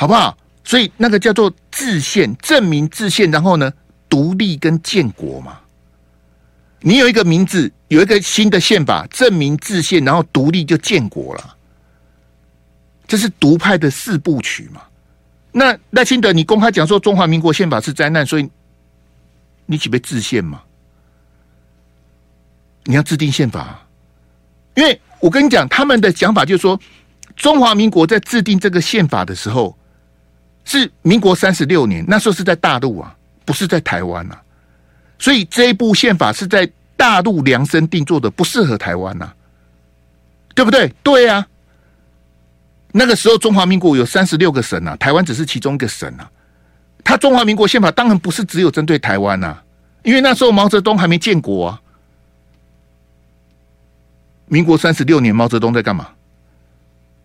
[0.00, 0.38] 好不好？
[0.62, 3.72] 所以那个叫做制宪，证明制宪，然后呢，
[4.08, 5.58] 独立跟建国嘛。
[6.78, 11.56] 你有一个名字，有一个新的宪法，证明制宪，然后独立就建国了。
[13.08, 14.82] 这是独派的四部曲嘛。
[15.50, 18.48] 那赖清德，你公开讲说中华民国宪法是灾难，所以
[19.66, 20.62] 你岂不制宪嘛？
[22.84, 23.84] 你要制定宪法，
[24.76, 26.78] 因为我跟你讲，他们的讲法就是说。
[27.36, 29.78] 中华民国在制定这个宪法的时候，
[30.68, 34.38] 是民国三十六年，那时候是在大陆啊，不是在台湾啊，
[35.18, 39.32] 所以这一部宪法是在大陆量身定做的，不适合台湾呐，
[40.54, 40.92] 对不对？
[41.02, 41.46] 对啊，
[42.92, 46.30] 那个时候中华民国有三十六个省啊，台湾只是其中一个省啊。
[47.02, 49.56] 他中华民国宪法当然不是只有针对台湾呐，
[50.02, 51.80] 因为那时候毛泽东还没建国啊。
[54.44, 56.08] 民国三十六年，毛泽东在干嘛？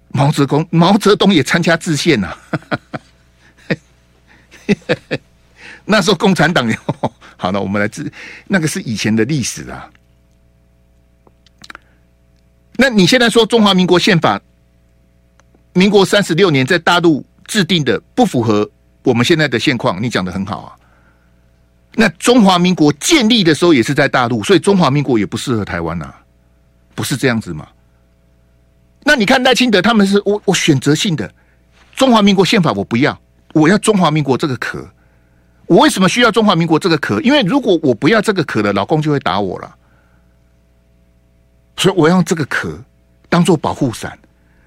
[0.10, 2.38] 毛泽东，毛泽东也参加制宪呐。
[5.86, 6.68] 那时候共产党
[7.38, 8.12] 好了，我们来自
[8.48, 9.90] 那个是以前的历史啊。
[12.76, 14.42] 那你现在说中华民国宪法，
[15.74, 18.70] 民国三十六年在大陆制定的不符合
[19.04, 20.76] 我们现在的现况，你讲得很好啊。
[21.96, 26.12] 那中华民国建立的时候也是在大陆，所以中华民国也不适合台湾呐，
[26.96, 27.68] 不是这样子吗？
[29.04, 31.30] 那你看赖清德他们是我我选择性的
[31.94, 33.20] 中华民国宪法我不要，
[33.54, 34.86] 我要中华民国这个壳。
[35.66, 37.22] 我为什么需要中华民国这个壳？
[37.22, 39.76] 因为如果我不要这个壳了，老公就会打我了。
[41.78, 42.78] 所以我要用这个壳
[43.30, 44.18] 当做保护伞。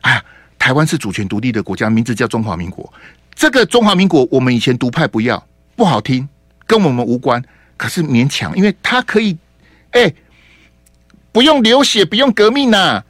[0.01, 0.25] 哎呀，
[0.59, 2.90] 台湾是主权独立的国家，名字叫中华民国。
[3.35, 5.46] 这个中华民国我们以前独派不要，
[5.77, 6.27] 不好听，
[6.66, 7.42] 跟我们无关。
[7.77, 9.37] 可是勉强，因为它可以，
[9.90, 10.12] 哎，
[11.31, 13.05] 不用流血，不用革命呐、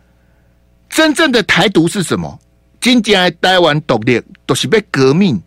[0.90, 2.38] 真正的台独是什么？
[2.80, 5.40] 今天台湾独立都是被革命，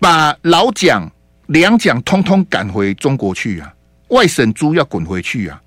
[0.00, 1.08] 把老蒋、
[1.48, 3.72] 两蒋通通赶回中国去啊！
[4.08, 5.62] 外省猪要滚回去啊！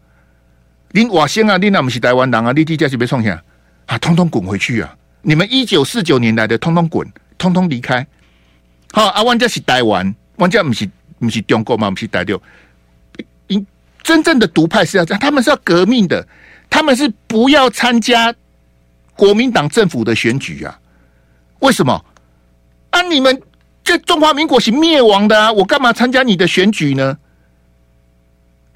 [0.91, 2.52] 您瓦先啊，你那不是台湾人啊？
[2.52, 3.41] 你地价是被创下
[3.86, 3.98] 啊？
[4.00, 4.98] 通通滚回去啊！
[5.22, 8.06] 你们一九四九年来的，通通滚，通通离开。
[8.91, 11.91] 好啊，湾家是台湾，湾家不是不是中国嘛？
[11.91, 12.41] 不是台独。
[13.48, 13.65] 因
[14.02, 16.28] 真正的独派是要这样，他们是要革命的，
[16.72, 18.34] 他们是不要参加。
[19.15, 20.80] 国民党政府的选举啊？
[21.60, 22.04] 为什么？
[22.89, 23.39] 啊，你们
[23.84, 25.52] 这中华民国是灭亡的啊！
[25.52, 27.17] 我干嘛参加你的选举呢？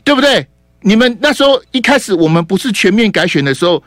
[0.04, 0.48] 对不对？
[0.82, 3.82] 你们那时候一开始我们不是全面改选的时候，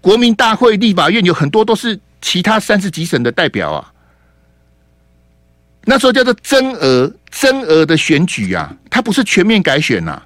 [0.00, 3.92] 国民大会、立法院有很多都是其他三十几省的代表啊。
[5.84, 10.22] 那时候叫做增额、增额的选举啊，它不是全面改选呐。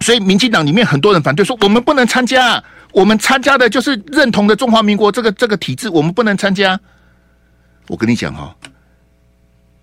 [0.00, 2.62] 所以民进党里面很多人反对说，我们不能参加。
[2.92, 6.78] 我们参加的就是认同的中华民国这个这个体制，我们不能参加。
[7.86, 8.56] 我跟你讲哈，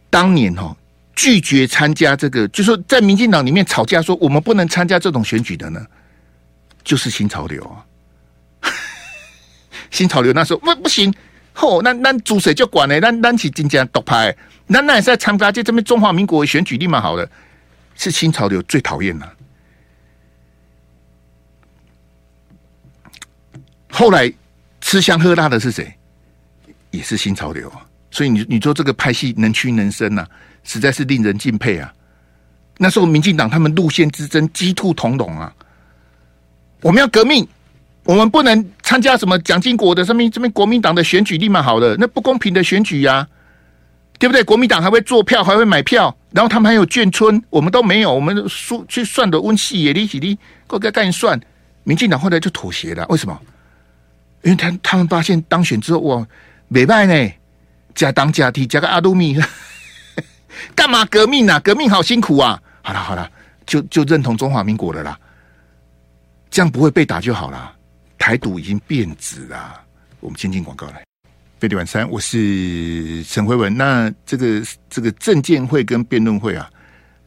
[0.09, 0.75] 当年哈
[1.15, 5.85] 拒绝参加这个，就是说在民进党里面吵架说我们不能参加这种选举的呢，
[6.83, 7.85] 就是新潮流啊。
[9.91, 11.13] 新潮流那时候不不行，
[11.53, 14.35] 吼，那那主谁就管了，那那起金家独派，
[14.67, 17.29] 那那也是在参加就这边中华民国选举立马好了，
[17.95, 19.33] 是新潮流最讨厌了。
[23.91, 24.33] 后来
[24.79, 25.93] 吃香喝辣的是谁？
[26.89, 27.85] 也是新潮流啊！
[28.11, 30.27] 所以你你说这个派系能屈能伸呐、啊，
[30.63, 31.91] 实在是令人敬佩啊！
[32.77, 35.53] 那时候民进党他们路线之争，鸡兔同笼啊！
[36.81, 37.47] 我们要革命，
[38.03, 43.27] 我们不能参加什么蒋经国的什么这边国民党的选举，立马好了那不公平的选举呀、
[44.19, 44.43] 对不对？
[44.43, 51.39] 国民党还会做票，还会买票，然后他们还有眷村，我们都没有，我们输去算的温系也利息利，各个干算，
[51.83, 53.39] 民进党后来就妥协了，为什么？
[54.43, 56.27] 因为他他们发现当选之后哇，
[56.67, 57.31] 美败呢，
[57.95, 59.39] 假当假替，加个阿杜米，
[60.75, 61.59] 干嘛革命啊？
[61.59, 62.61] 革命好辛苦啊！
[62.81, 63.29] 好了好了，
[63.65, 65.19] 就就认同中华民国了啦。
[66.49, 67.73] 这样不会被打就好了。
[68.17, 69.81] 台独已经变质了。
[70.19, 71.03] 我们先进广告来。
[71.59, 73.75] 飞碟晚餐，我是陈辉文。
[73.75, 76.69] 那这个这个政见会跟辩论会啊，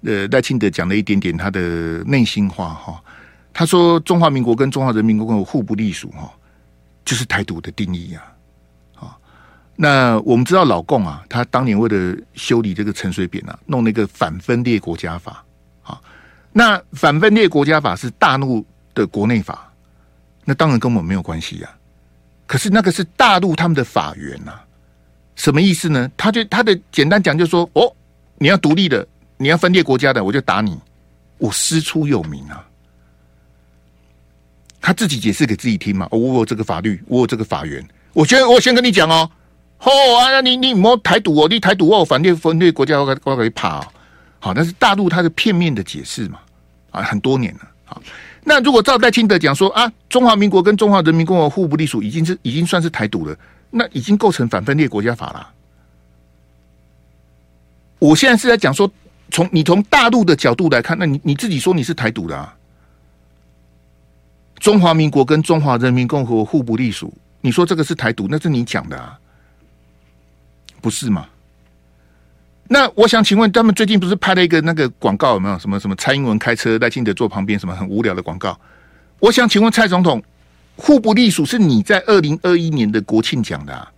[0.02, 3.00] 呃，赖清德讲了一点点他的内心话哈。
[3.52, 6.30] 他说中华民国跟中华人民共和国互不隶属哈，
[7.04, 8.33] 就是台独的定义啊。
[9.76, 15.44] 那我们知道老共啊，他当年为了修理这个陈水扁啊，弄那个反分裂国家法
[15.82, 16.00] 啊。
[16.52, 18.64] 那反分裂国家法是大陆。
[18.94, 19.68] 的国内法，
[20.44, 21.74] 那当然跟我们没有关系呀、啊。
[22.46, 24.64] 可是那个是大陆他们的法源呐、啊，
[25.34, 26.08] 什么意思呢？
[26.16, 27.92] 他就他的简单讲，就是说哦，
[28.38, 29.04] 你要独立的，
[29.36, 30.78] 你要分裂国家的，我就打你，
[31.38, 32.64] 我师出有名啊。
[34.80, 36.06] 他自己解释给自己听嘛。
[36.12, 37.84] 哦，我有这个法律，我有这个法源。
[38.12, 39.28] 我先我先跟你讲哦，
[39.84, 43.86] 哦啊，你你莫台独哦，你台独哦，反对分裂国家，我我给怕哦。
[44.40, 46.38] 好，但是大陆它是片面的解释嘛。
[46.90, 48.00] 啊，很多年了，好。
[48.44, 53.36] 那如果照赖清德讲说啊，中华民国跟中华人民共和国互不隶属，已经是已经算是台独了，
[53.70, 55.48] 那已经构成反分裂国家法了。
[57.98, 58.90] 我现在是在讲说，
[59.30, 62.54] 从你从大陆的角度来看，那你你自己说你是台独的啊？
[64.60, 69.18] 中华民国跟中华人民共和国互不隶属，你说这个是台独，那是你讲的啊，
[70.84, 71.26] 不是吗？
[72.68, 78.58] 那我想请问，他们最近不是拍了一个那个广告，有没有什么什么蔡英文开车，赖清德坐旁边，什么很无聊的广告？
[79.18, 80.22] 我想请问蔡总统，
[80.76, 83.90] 互不隶属是你在二零二一年的国庆讲的啊？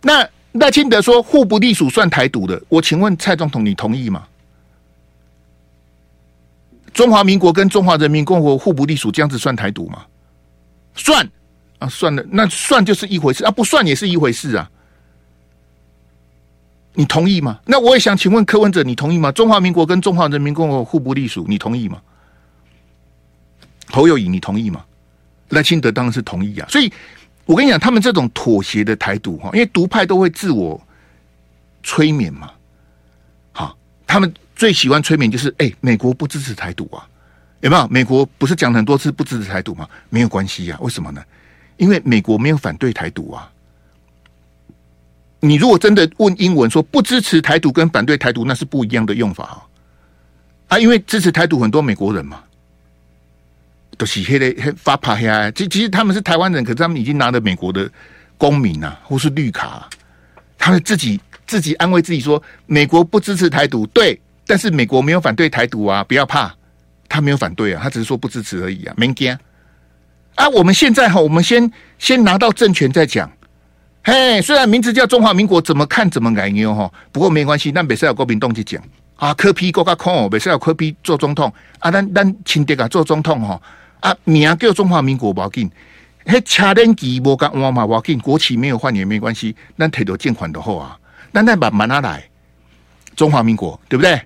[0.00, 4.22] 那赖清德说互不隶属算台独的，我请问蔡总统，你同意吗？
[6.92, 10.04] 中华民国跟中华人民共和国互不隶属，这样子算台独吗？
[10.94, 11.28] 算
[11.80, 14.70] 啊，算了，那算就是一回事啊，不算也是一回事啊。
[16.94, 17.58] 你同意吗？
[17.64, 19.32] 那我也想请问柯文哲，你同意吗？
[19.32, 22.00] 中华民国跟中华人民共和国互不隶属，你同意吗？
[23.88, 24.84] 侯友宜，你同意吗？
[25.48, 26.66] 赖清德当然是同意啊。
[26.68, 26.92] 所以，
[27.44, 30.80] 我跟你讲，他们这种妥协的台独哈，因为独派都会自我
[31.82, 32.50] 催眠嘛。
[33.52, 33.76] 好，
[34.06, 37.06] 他们最喜欢催眠就是，哎、美国不支持台独啊，
[37.60, 37.88] 有没有？
[37.88, 39.88] 美国不是讲很多次不支持台独吗？
[40.10, 41.22] 没有关系呀、啊，为什么呢？
[41.78, 43.50] 因为美国没有反对台独啊。
[45.44, 49.58] 你如果真的问英文说不支持台独跟反对台独，那是不一样的用法啊！
[50.68, 52.44] 啊，因为支持台独很多美国人嘛，
[53.98, 55.50] 都是黑的发怕黑啊。
[55.50, 57.90] 其其实他们是台湾人，可是他们已经拿了美国的
[58.38, 59.90] 公民啊，或是绿卡，
[60.56, 66.54] 他们自己自己安慰自己说，美国不支持台独，对，但是美国没有反对台独啊，不要怕，
[67.08, 69.36] 他没有反对啊，他只是说不支持而已啊，没惊
[70.36, 70.48] 啊。
[70.50, 73.28] 我们现在哈，我们先先拿到政权再讲。
[74.04, 76.92] 嘿虽然名字叫中华民国，怎么看怎么矮妞哈。
[77.12, 78.82] 不过没关系，那北塞尔国民党去讲
[79.14, 83.62] 啊，柯 P 国家空哦，北塞尔柯 P 做总统啊，咱咱亲爹啊做总统哈
[84.00, 85.70] 啊，名叫中华民国不要紧，
[86.26, 90.98] 嘿，车轮机无干换嘛不要紧，国旗没有换也没关系，咱提到建款的后啊，
[91.32, 92.24] 咱再把马拿来，
[93.14, 94.20] 中华民国对不对？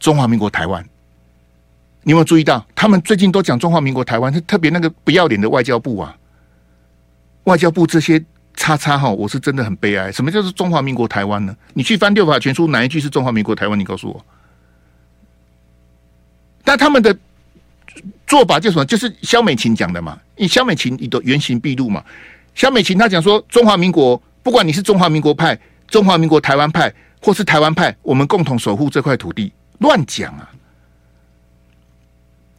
[0.00, 0.84] 中华民国台湾，
[2.02, 2.66] 你有没有注意到？
[2.74, 6.16] 他们最近都讲中华民国台湾，是特别那个不要脸的外交部啊，
[7.44, 8.20] 外交部这些。
[8.66, 10.10] 叉叉哈，我是真的很悲哀。
[10.10, 11.56] 什么叫做中华民国台湾呢？
[11.74, 13.78] 你去翻六法全书，哪一句是中华民国台湾？
[13.78, 14.26] 你告诉我。
[16.64, 17.16] 但他们的
[18.26, 18.84] 做法就什么？
[18.84, 20.18] 就是萧美琴讲的嘛。
[20.34, 22.02] 你萧美琴你都原形毕露嘛。
[22.56, 29.52] 萧美琴她讲说，中华民国不管你是中华民国派、中华民国台湾派，或是台湾派，我们共同守护这块土地。
[29.78, 30.50] 乱讲啊！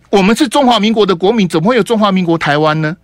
[0.10, 2.96] 我们是中华民国的国民，怎么会有中华民国台湾呢？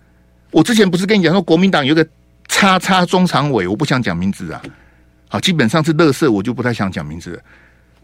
[0.50, 2.08] 我之前不是跟你讲说，国民党有个。
[2.54, 4.62] 叉叉中常委，我不想讲名字啊。
[5.28, 7.42] 好，基本上是垃圾，我就不太想讲名字。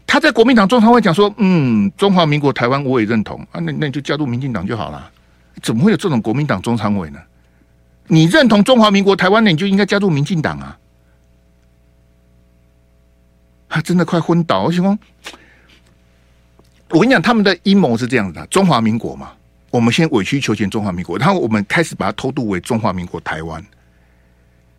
[0.05, 5.09] 他在国民党中常委讲说：“嗯，中华民国台湾我也认同啊，那那你就加入民进党就好了。”
[5.63, 7.19] 怎么会有这种国民党中常委呢？
[8.07, 10.77] 你认同中华民国台湾，那你就应该加入民进党啊！
[13.69, 14.99] 他真的快昏倒，我希望
[16.89, 19.31] 我跟你讲，他们的阴谋是这样子的：中华民国嘛，
[19.69, 23.65] 我们先委曲求全中华民国，然后我们开始把它偷渡为中华民国台湾。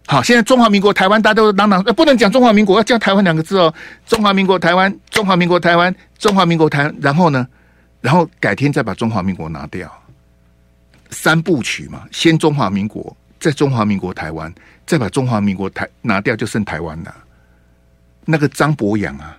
[0.06, 3.72] 好，现在中华民国台湾大家都嚷嚷，呃，不能讲中华民国，要叫台湾两个字哦。
[4.06, 7.46] 中华民国台湾，中华民国台湾，中华民国台，然后呢，
[8.00, 9.90] 然后改天再把中华民国拿掉。
[11.10, 14.52] 三部曲嘛，先中华民国，再中华民国台湾，
[14.86, 17.14] 再把中华民国台拿掉，就剩台湾了。
[18.24, 19.36] 那个张博洋啊，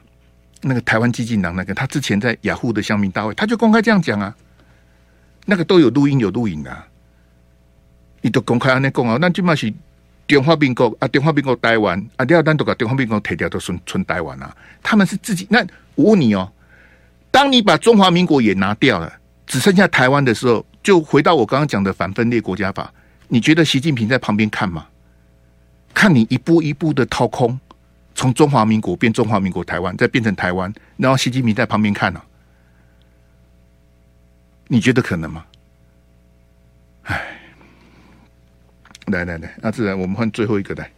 [0.62, 4.34] 那个台湾激进党那个，他之前在雅虎的乡民大会，他就公开这样讲啊，
[5.46, 6.76] 那个都有录音有录影的，
[8.22, 9.74] 你都公开安那讲啊，那起码是
[10.28, 15.46] 中华民国啊，中华民国台湾啊，第二单都把中华民国提掉都纯纯台湾啊，他们是自己。
[15.50, 15.66] 那
[15.96, 16.52] 我问你哦，
[17.30, 19.12] 当你把中华民国也拿掉了，
[19.46, 22.92] 只剩下台湾的时候，就回到我刚刚讲的反分裂国家法，
[23.28, 24.88] 你觉得习近平在旁边看吗？
[25.94, 27.60] 看你一步一步的掏空。
[28.16, 32.26] 从中华民国变中华民国台湾，再变成台湾，然后习近平在旁边看呢、啊？
[34.68, 35.44] 你觉得可能吗？
[37.06, 37.33] 哎，
[39.08, 40.90] 来来来，那自然我们换最后一个来，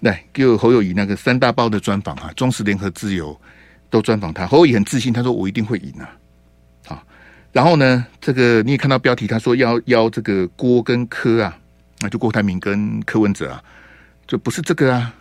[0.00, 3.38] 来给我侯友宜那个三大包的专访啊，中时联合自由
[3.90, 6.10] 都专访他，侯友宜很自信，他说我一定会赢啊，
[6.86, 7.02] 好，
[7.52, 11.56] 然后呢，这个你也看到标题，他说要邀这个郭跟柯啊，
[12.00, 13.62] 那就郭台铭跟柯文哲啊，
[14.26, 15.14] 就不是这个啊。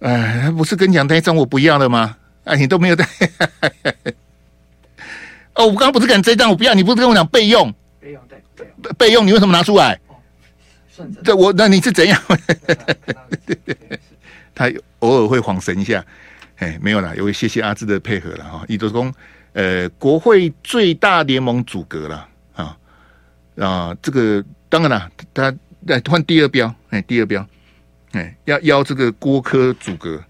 [0.00, 2.16] 哎，不是跟你讲那一张我不要了吗？
[2.44, 3.06] 哎，你都没有带。
[5.54, 7.72] 哦，我刚刚不是跟你这张我不要，你不是跟我讲备用？
[7.98, 8.94] 备用对，备用。
[8.98, 9.98] 备用，你为什么拿出来？
[10.96, 11.20] 顺着。
[11.22, 12.20] 对，我那你是怎样？
[14.54, 16.02] 他偶尔会晃神一下。
[16.56, 18.64] 哎，没有啦，因为谢谢阿志的配合了哈。
[18.66, 19.12] 一周公，
[19.52, 22.78] 呃，国会最大联盟阻隔了啊
[23.58, 27.46] 啊，这个当然了，他来换第二标，哎，第二标。
[28.12, 30.24] 哎，要邀这个郭科组阁，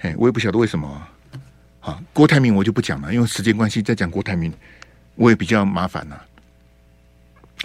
[0.00, 1.10] 哎，我也不晓得为什么啊。
[1.80, 4.52] 好，郭台铭我就不讲了，因为时间关系，再讲郭台铭
[5.14, 6.16] 我也比较麻烦呐。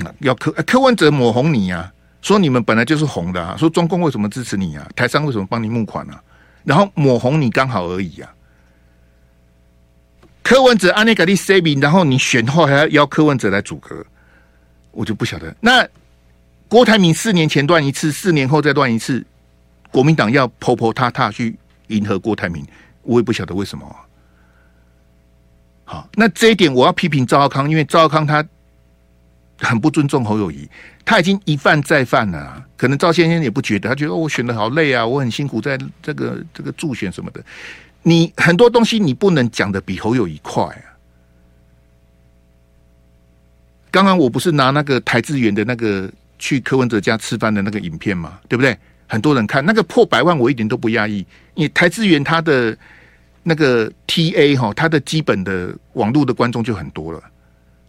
[0.05, 1.91] 啊，要柯柯文哲抹红你啊，
[2.21, 4.87] 说你们本来就是红的啊，说中共为什么支持你啊？
[4.95, 6.21] 台商为什么帮你募款啊？
[6.63, 8.31] 然后抹红你刚好而已啊。
[10.43, 14.05] 柯文哲安内改立 saving，然后你选后还要邀柯文哲来组阁，
[14.91, 15.55] 我就不晓得。
[15.59, 15.87] 那
[16.67, 19.25] 郭台铭四年前断一次，四年后再断一次。
[19.91, 21.57] 国民党要婆婆踏踏去
[21.87, 22.65] 迎合郭台铭，
[23.03, 23.95] 我也不晓得为什么。
[25.83, 28.45] 好，那这一点我要批评赵少康，因为赵少康他
[29.59, 30.69] 很不尊重侯友宜，
[31.03, 32.65] 他已经一犯再犯了。
[32.77, 37.43] 可能赵先生也不觉得，他觉得我选的好累啊，我很辛苦在这个这个助选什么的。
[38.03, 40.85] 你很多东西你不能讲的比侯友宜快啊。
[43.91, 48.77] 刚刚我不是拿那个台资源的那个去柯文哲家吃饭的那个影片嘛，对不对？
[49.07, 51.25] 很多人看那个破百万，我一点都不讶异。
[51.53, 52.75] 你台资源他的
[53.43, 57.21] 那个 TA 哈，他的基本的网络的观众就很多了。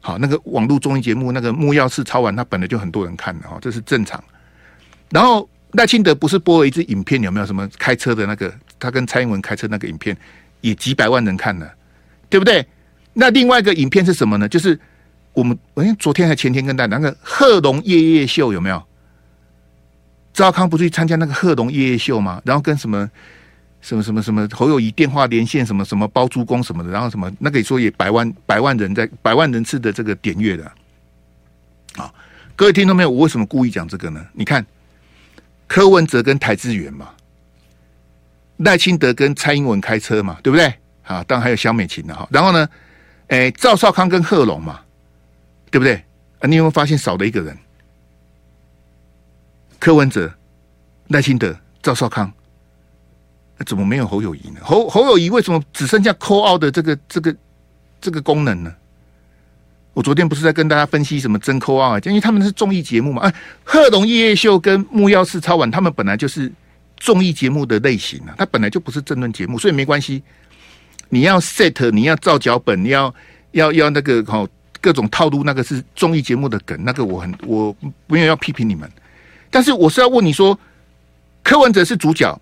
[0.03, 4.23] 好，那个网络综艺节目那个木曜4超玩，它本来就很多人看的哈，这是正常。
[5.11, 8.53] 然后赖清德不是播了一支影片，有没有什么开车的那个？
[8.79, 10.17] 他跟蔡英文开车那个影片，
[10.61, 11.73] 也几百万人看了，
[12.29, 12.67] 对不对？
[13.13, 14.49] 那另外一个影片是什么呢？
[14.49, 14.77] 就是
[15.35, 18.83] 我们哎，昨天还前天跟大家那个贺龙夜夜秀有没有？
[20.35, 22.43] 赵康不是去参加那个贺龙夜夜秀吗？
[22.45, 23.09] 然后跟什么
[23.83, 30.65] 什么什么什么侯友宜电话连线，什么什么包租公什么的，然后什么那个也说也百万百万人在百万人次的这个点阅的。
[31.97, 32.11] 啊，
[32.57, 33.11] 各位听到没有？
[33.11, 34.25] 我为什么故意讲这个呢？
[34.33, 34.65] 你看
[35.67, 37.11] 柯文哲跟台资源嘛，
[38.59, 40.73] 赖清德跟蔡英文开车嘛，对不对？
[41.03, 42.27] 啊，当然还有萧美琴的哈。
[42.31, 42.69] 然后呢，
[43.27, 44.81] 哎，赵少康跟贺龙嘛，
[45.71, 45.97] 对不对？
[46.39, 47.59] 啊，你有没有发现少了一个人？
[49.81, 50.33] 柯文哲、
[51.09, 52.33] 赖清德、赵少康，
[53.65, 54.61] 怎么没有侯友谊呢？
[54.63, 57.35] 侯侯友谊为什么只剩下 call out 的这个这个
[58.01, 58.73] 这个功能呢？
[59.95, 62.01] 我昨天不是在跟大家分析什么真 call out 啊？
[62.09, 63.23] 因为他们是综艺节目嘛。
[63.23, 66.51] 哎，贺龙夜夜秀跟木曜4超玩，他们本来就是
[66.97, 70.23] 综艺节目的类型啊，它本来就不是政论节目，所以没关系。
[71.11, 73.15] 你要 set，你要照脚本，你要
[73.51, 74.49] 要要那个好
[74.81, 78.91] 各种套路，那个是综艺节目的梗，那个我很我没有要批评你们。
[79.51, 80.59] 但是我是要问你说，
[81.43, 82.41] 柯文哲是主角，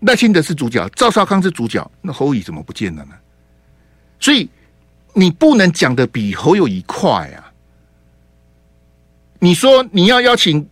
[0.00, 3.14] 赖清德是主角，赵少康是主角，那侯友宜怎么不见了呢？
[4.20, 4.48] 所以
[5.12, 7.52] 你不能讲的比侯友宜快啊！
[9.40, 10.68] 你说你要邀请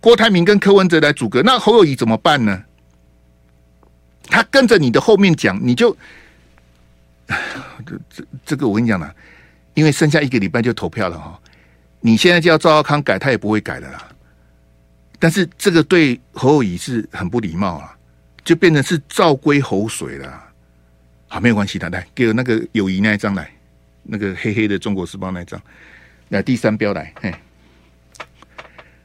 [0.00, 2.64] 郭台铭跟柯文哲来组阁，那侯友宜怎么办呢？
[4.24, 5.96] 他跟着你的后面讲，你就
[7.84, 9.12] 这这这个我跟你讲了，
[9.74, 11.40] 因为剩下一个礼拜就投票了哈，
[12.00, 14.08] 你现在叫赵少康改，他也不会改的啦。
[15.18, 17.96] 但是这个对侯友宜是很不礼貌啊，
[18.50, 20.42] 就变成是照归侯水了。
[21.28, 23.48] 好，没有关系的，来给那个友谊那一张来，
[24.02, 25.62] 那个黑黑的《中国时报》那一张，
[26.30, 27.32] 来第三标来，嘿，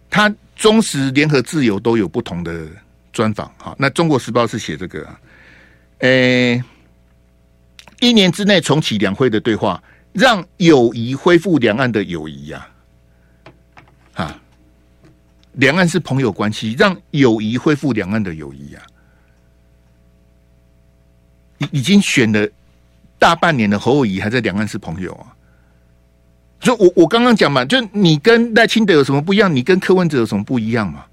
[0.09, 2.67] 他中时联合自由都有不同的
[3.13, 5.07] 专访，好，那《中国时报》是写这个，
[5.99, 6.63] 诶、欸，
[7.99, 9.79] 一年之内重启两会的对话，
[10.11, 12.67] 让友谊恢复两岸的友谊呀。
[14.15, 14.41] 啊，
[15.51, 18.83] 两岸是朋友关系，让友谊恢复两岸的友谊啊！
[21.57, 22.47] 已已经选了
[23.17, 25.33] 大半年的侯友宜还在两岸是朋友啊！
[26.61, 29.53] 所以我我刚刚讲嘛，就你跟赖清德有什么不一样？
[29.53, 31.05] 你跟柯文哲有什么不一样嘛？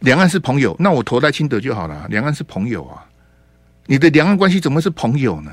[0.00, 2.06] 两岸是朋友，那我投赖清德就好了。
[2.08, 3.04] 两岸是朋友啊，
[3.86, 5.52] 你的两岸关系怎么是朋友呢？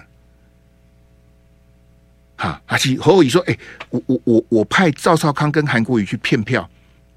[2.36, 3.58] 哈，而且侯友宜说：“哎、
[3.90, 6.70] 我我我我派赵少康跟韩国瑜去骗票，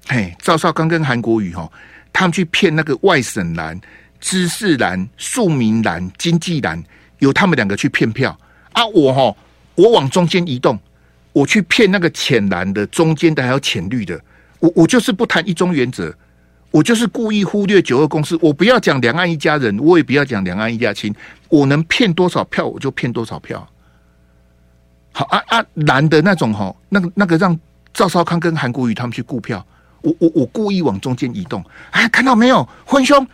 [0.07, 1.69] 嘿，赵少康跟韩国瑜哈，
[2.13, 3.79] 他们去骗那个外省男、
[4.19, 6.83] 知识蓝、庶民蓝、经济蓝，
[7.19, 8.37] 由他们两个去骗票
[8.73, 8.85] 啊！
[8.87, 9.35] 我哈，
[9.75, 10.79] 我往中间移动，
[11.33, 14.19] 我去骗那个浅蓝的、中间的还有浅绿的，
[14.59, 16.13] 我我就是不谈一中原则，
[16.71, 21.13] 我就是故意忽略九二共识，我不要讲两岸一家人，我也不要讲两岸一家亲，
[21.49, 23.67] 我能骗多少票我就骗多少票。”
[25.11, 27.59] 好啊啊，蓝的那种哈，那个那个让
[27.91, 29.65] 赵少康跟韩国瑜他们去顾票，
[30.01, 33.25] 我我我故意往中间移动，哎，看到没有，混兄，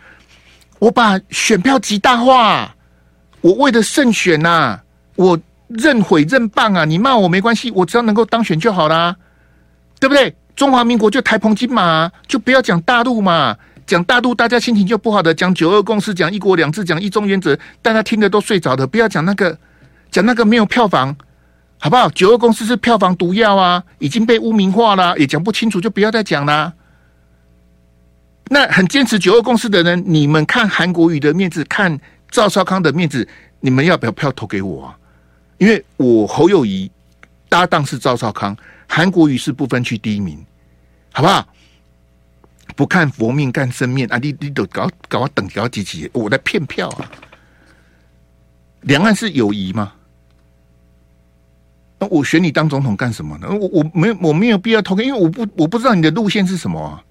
[0.78, 2.74] 我把选票极大化，
[3.40, 4.82] 我为了胜选呐、啊，
[5.16, 9.16] 我认毁认棒啊，你骂我没关系，我只要能够当选就好啦，
[9.98, 10.34] 对不对？
[10.54, 13.56] 中华民国就台澎金马，就不要讲大陆嘛，
[13.86, 19.58] 讲大陆大家心情就不好的，讲九二共识，讲一国两制，讲一中原则，大家听得都睡着的，不要讲那个，
[20.10, 21.16] 讲那个没有票房。
[21.80, 22.08] 好不好？
[22.10, 26.72] 九二共识是票房毒药啊，已经被污名化了，也讲不清楚，就不要再讲了。
[28.48, 31.98] 那很坚持九二共识的人，你们看韩国瑜的面子，看
[32.30, 33.26] 赵少康的面子，
[33.60, 34.98] 你们要不要票投给我啊？
[35.58, 36.90] 因为我侯友宜
[37.48, 40.44] 搭档是赵少康，韩国瑜是不分区第一名，
[41.12, 41.46] 好不好？
[42.76, 44.18] 不看佛面看僧面啊！
[44.18, 47.10] 你你都搞搞我等搞几几，我在骗票啊！
[48.80, 49.92] 两岸是友谊吗？
[51.98, 53.48] 那我选你当总统干什么呢？
[53.48, 57.02] 我我没有我没有必要投给，因为我不我不知道你的路线是什么啊。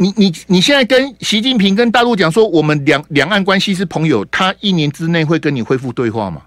[0.00, 6.40] 你你你现在跟习近平跟大陆讲说，我们两两岸关系是朋友，他一年之内会跟你恢复对话吗？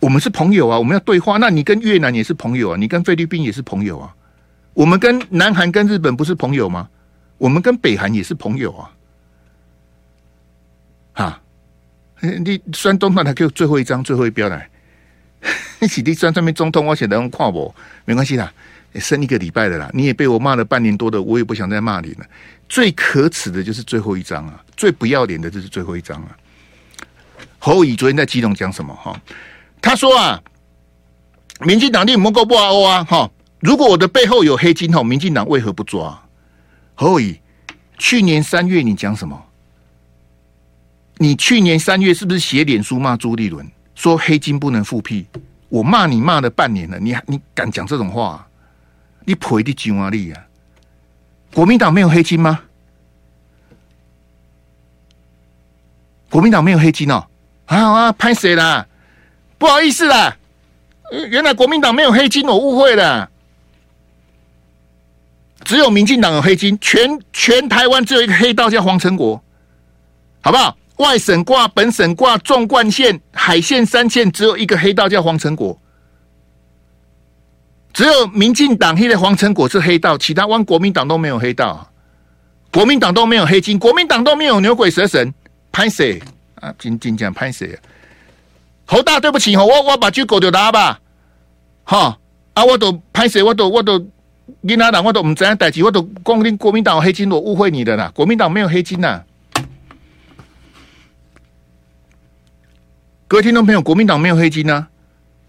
[0.00, 1.36] 我们是朋友啊，我们要对话。
[1.36, 4.14] 那你跟越南也是朋友啊，你跟菲律宾也是朋友啊。
[4.72, 6.88] 我们跟南韩跟日本不是朋友吗？
[7.36, 8.90] 我们跟北韩也是朋友啊。
[11.12, 11.40] 哈。
[12.22, 14.66] 你选总统，他给我最后一张最后一标来。
[15.78, 17.74] 你洗地算上面中通，我写的用跨我
[18.06, 18.50] 没关系啦，
[19.00, 19.90] 剩一个礼拜的啦。
[19.92, 22.26] 你也被我骂了半年多的，我也不想再骂你了。
[22.68, 26.36] 最可耻的就是最后一张啊，最不要脸的就是最后一张啊。
[27.58, 28.94] 侯友宜昨天在基隆讲什么？
[28.94, 29.18] 哈，
[29.80, 30.42] 他说啊，
[31.60, 33.30] 民进党你莫够不好啊，哈，
[33.60, 36.20] 如果我的背后有黑金，哈，民进党为何不抓？
[36.94, 37.40] 侯友宜，
[37.98, 39.40] 去年三月你讲什么？
[41.18, 45.24] 你去年三月是不是写脸书骂朱立伦，说黑金不能复辟？
[45.68, 48.46] 我骂你骂了半年了，你你敢讲这种话？
[49.24, 50.46] 你赔的金啊利啊！
[51.52, 52.60] 国民党没有黑金吗？
[56.30, 57.26] 国民党没有黑金哦！
[57.66, 58.86] 啊啊，拍谁啦？
[59.56, 60.36] 不好意思啦，
[61.30, 63.30] 原来国民党没有黑金，我误会了。
[65.64, 69.42] 只有民进党有黑金，全全台湾只有一个黑道叫黄成国，
[70.42, 70.76] 好不好？
[70.96, 75.80] 外省挂、本省挂、纵贯线、海线、三线，只有一个黑道叫黄成国。
[77.94, 81.90] 只有民进党黑的黄成果是黑道，其他湾国民党都没有黑道，
[82.72, 85.32] 国民党都没有黑金，国民党都没有牛鬼蛇神。
[85.70, 86.20] 拍谁
[86.56, 86.72] 啊？
[86.78, 87.76] 金金讲拍谁？
[88.84, 91.00] 侯大，对不起哈，我我把句狗丢打吧。
[91.84, 92.18] 哈
[92.52, 93.42] 啊，我都拍谁？
[93.42, 94.04] 我都我都
[94.60, 98.10] 你哪党我都唔知代志，我都光听国民党有黑金，我误会你的啦。
[98.14, 99.22] 国民党没有黑金呐。
[103.26, 104.88] 各位听众朋友，国民党没有黑金啊，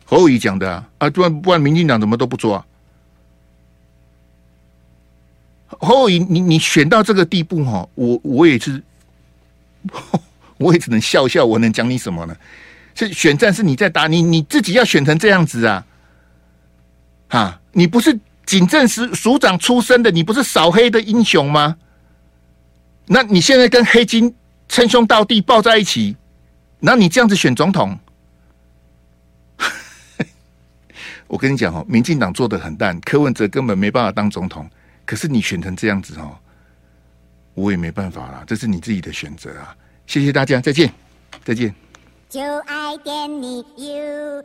[0.06, 2.64] 侯友宜讲的啊，啊，不然不然，民进党怎么都不抓？
[5.68, 8.82] 侯友宜，你你选到这个地步哈，我我也是，
[10.58, 12.36] 我也只能笑笑，我能讲你什么呢？
[12.93, 15.86] 是选战是你在打，你你自己要选成这样子啊，
[17.28, 21.76] 哈，你不是警政署署长出身的，你不是扫黑的英雄吗？
[23.08, 24.34] 那你现在跟黑金
[24.70, 26.16] 称兄道弟抱在一起。
[26.80, 27.97] 那你这样子选总统，
[31.28, 34.70] 我跟你讲哦民进党做的很淡柯文哲根本没办法当总统
[35.06, 36.38] 可是你选成这样子哦
[37.54, 39.76] 我也没办法啦这是你自己的选择啊。
[40.08, 40.92] 谢谢大家再见
[41.44, 41.74] 再见。
[42.30, 44.44] 就爱跟你 you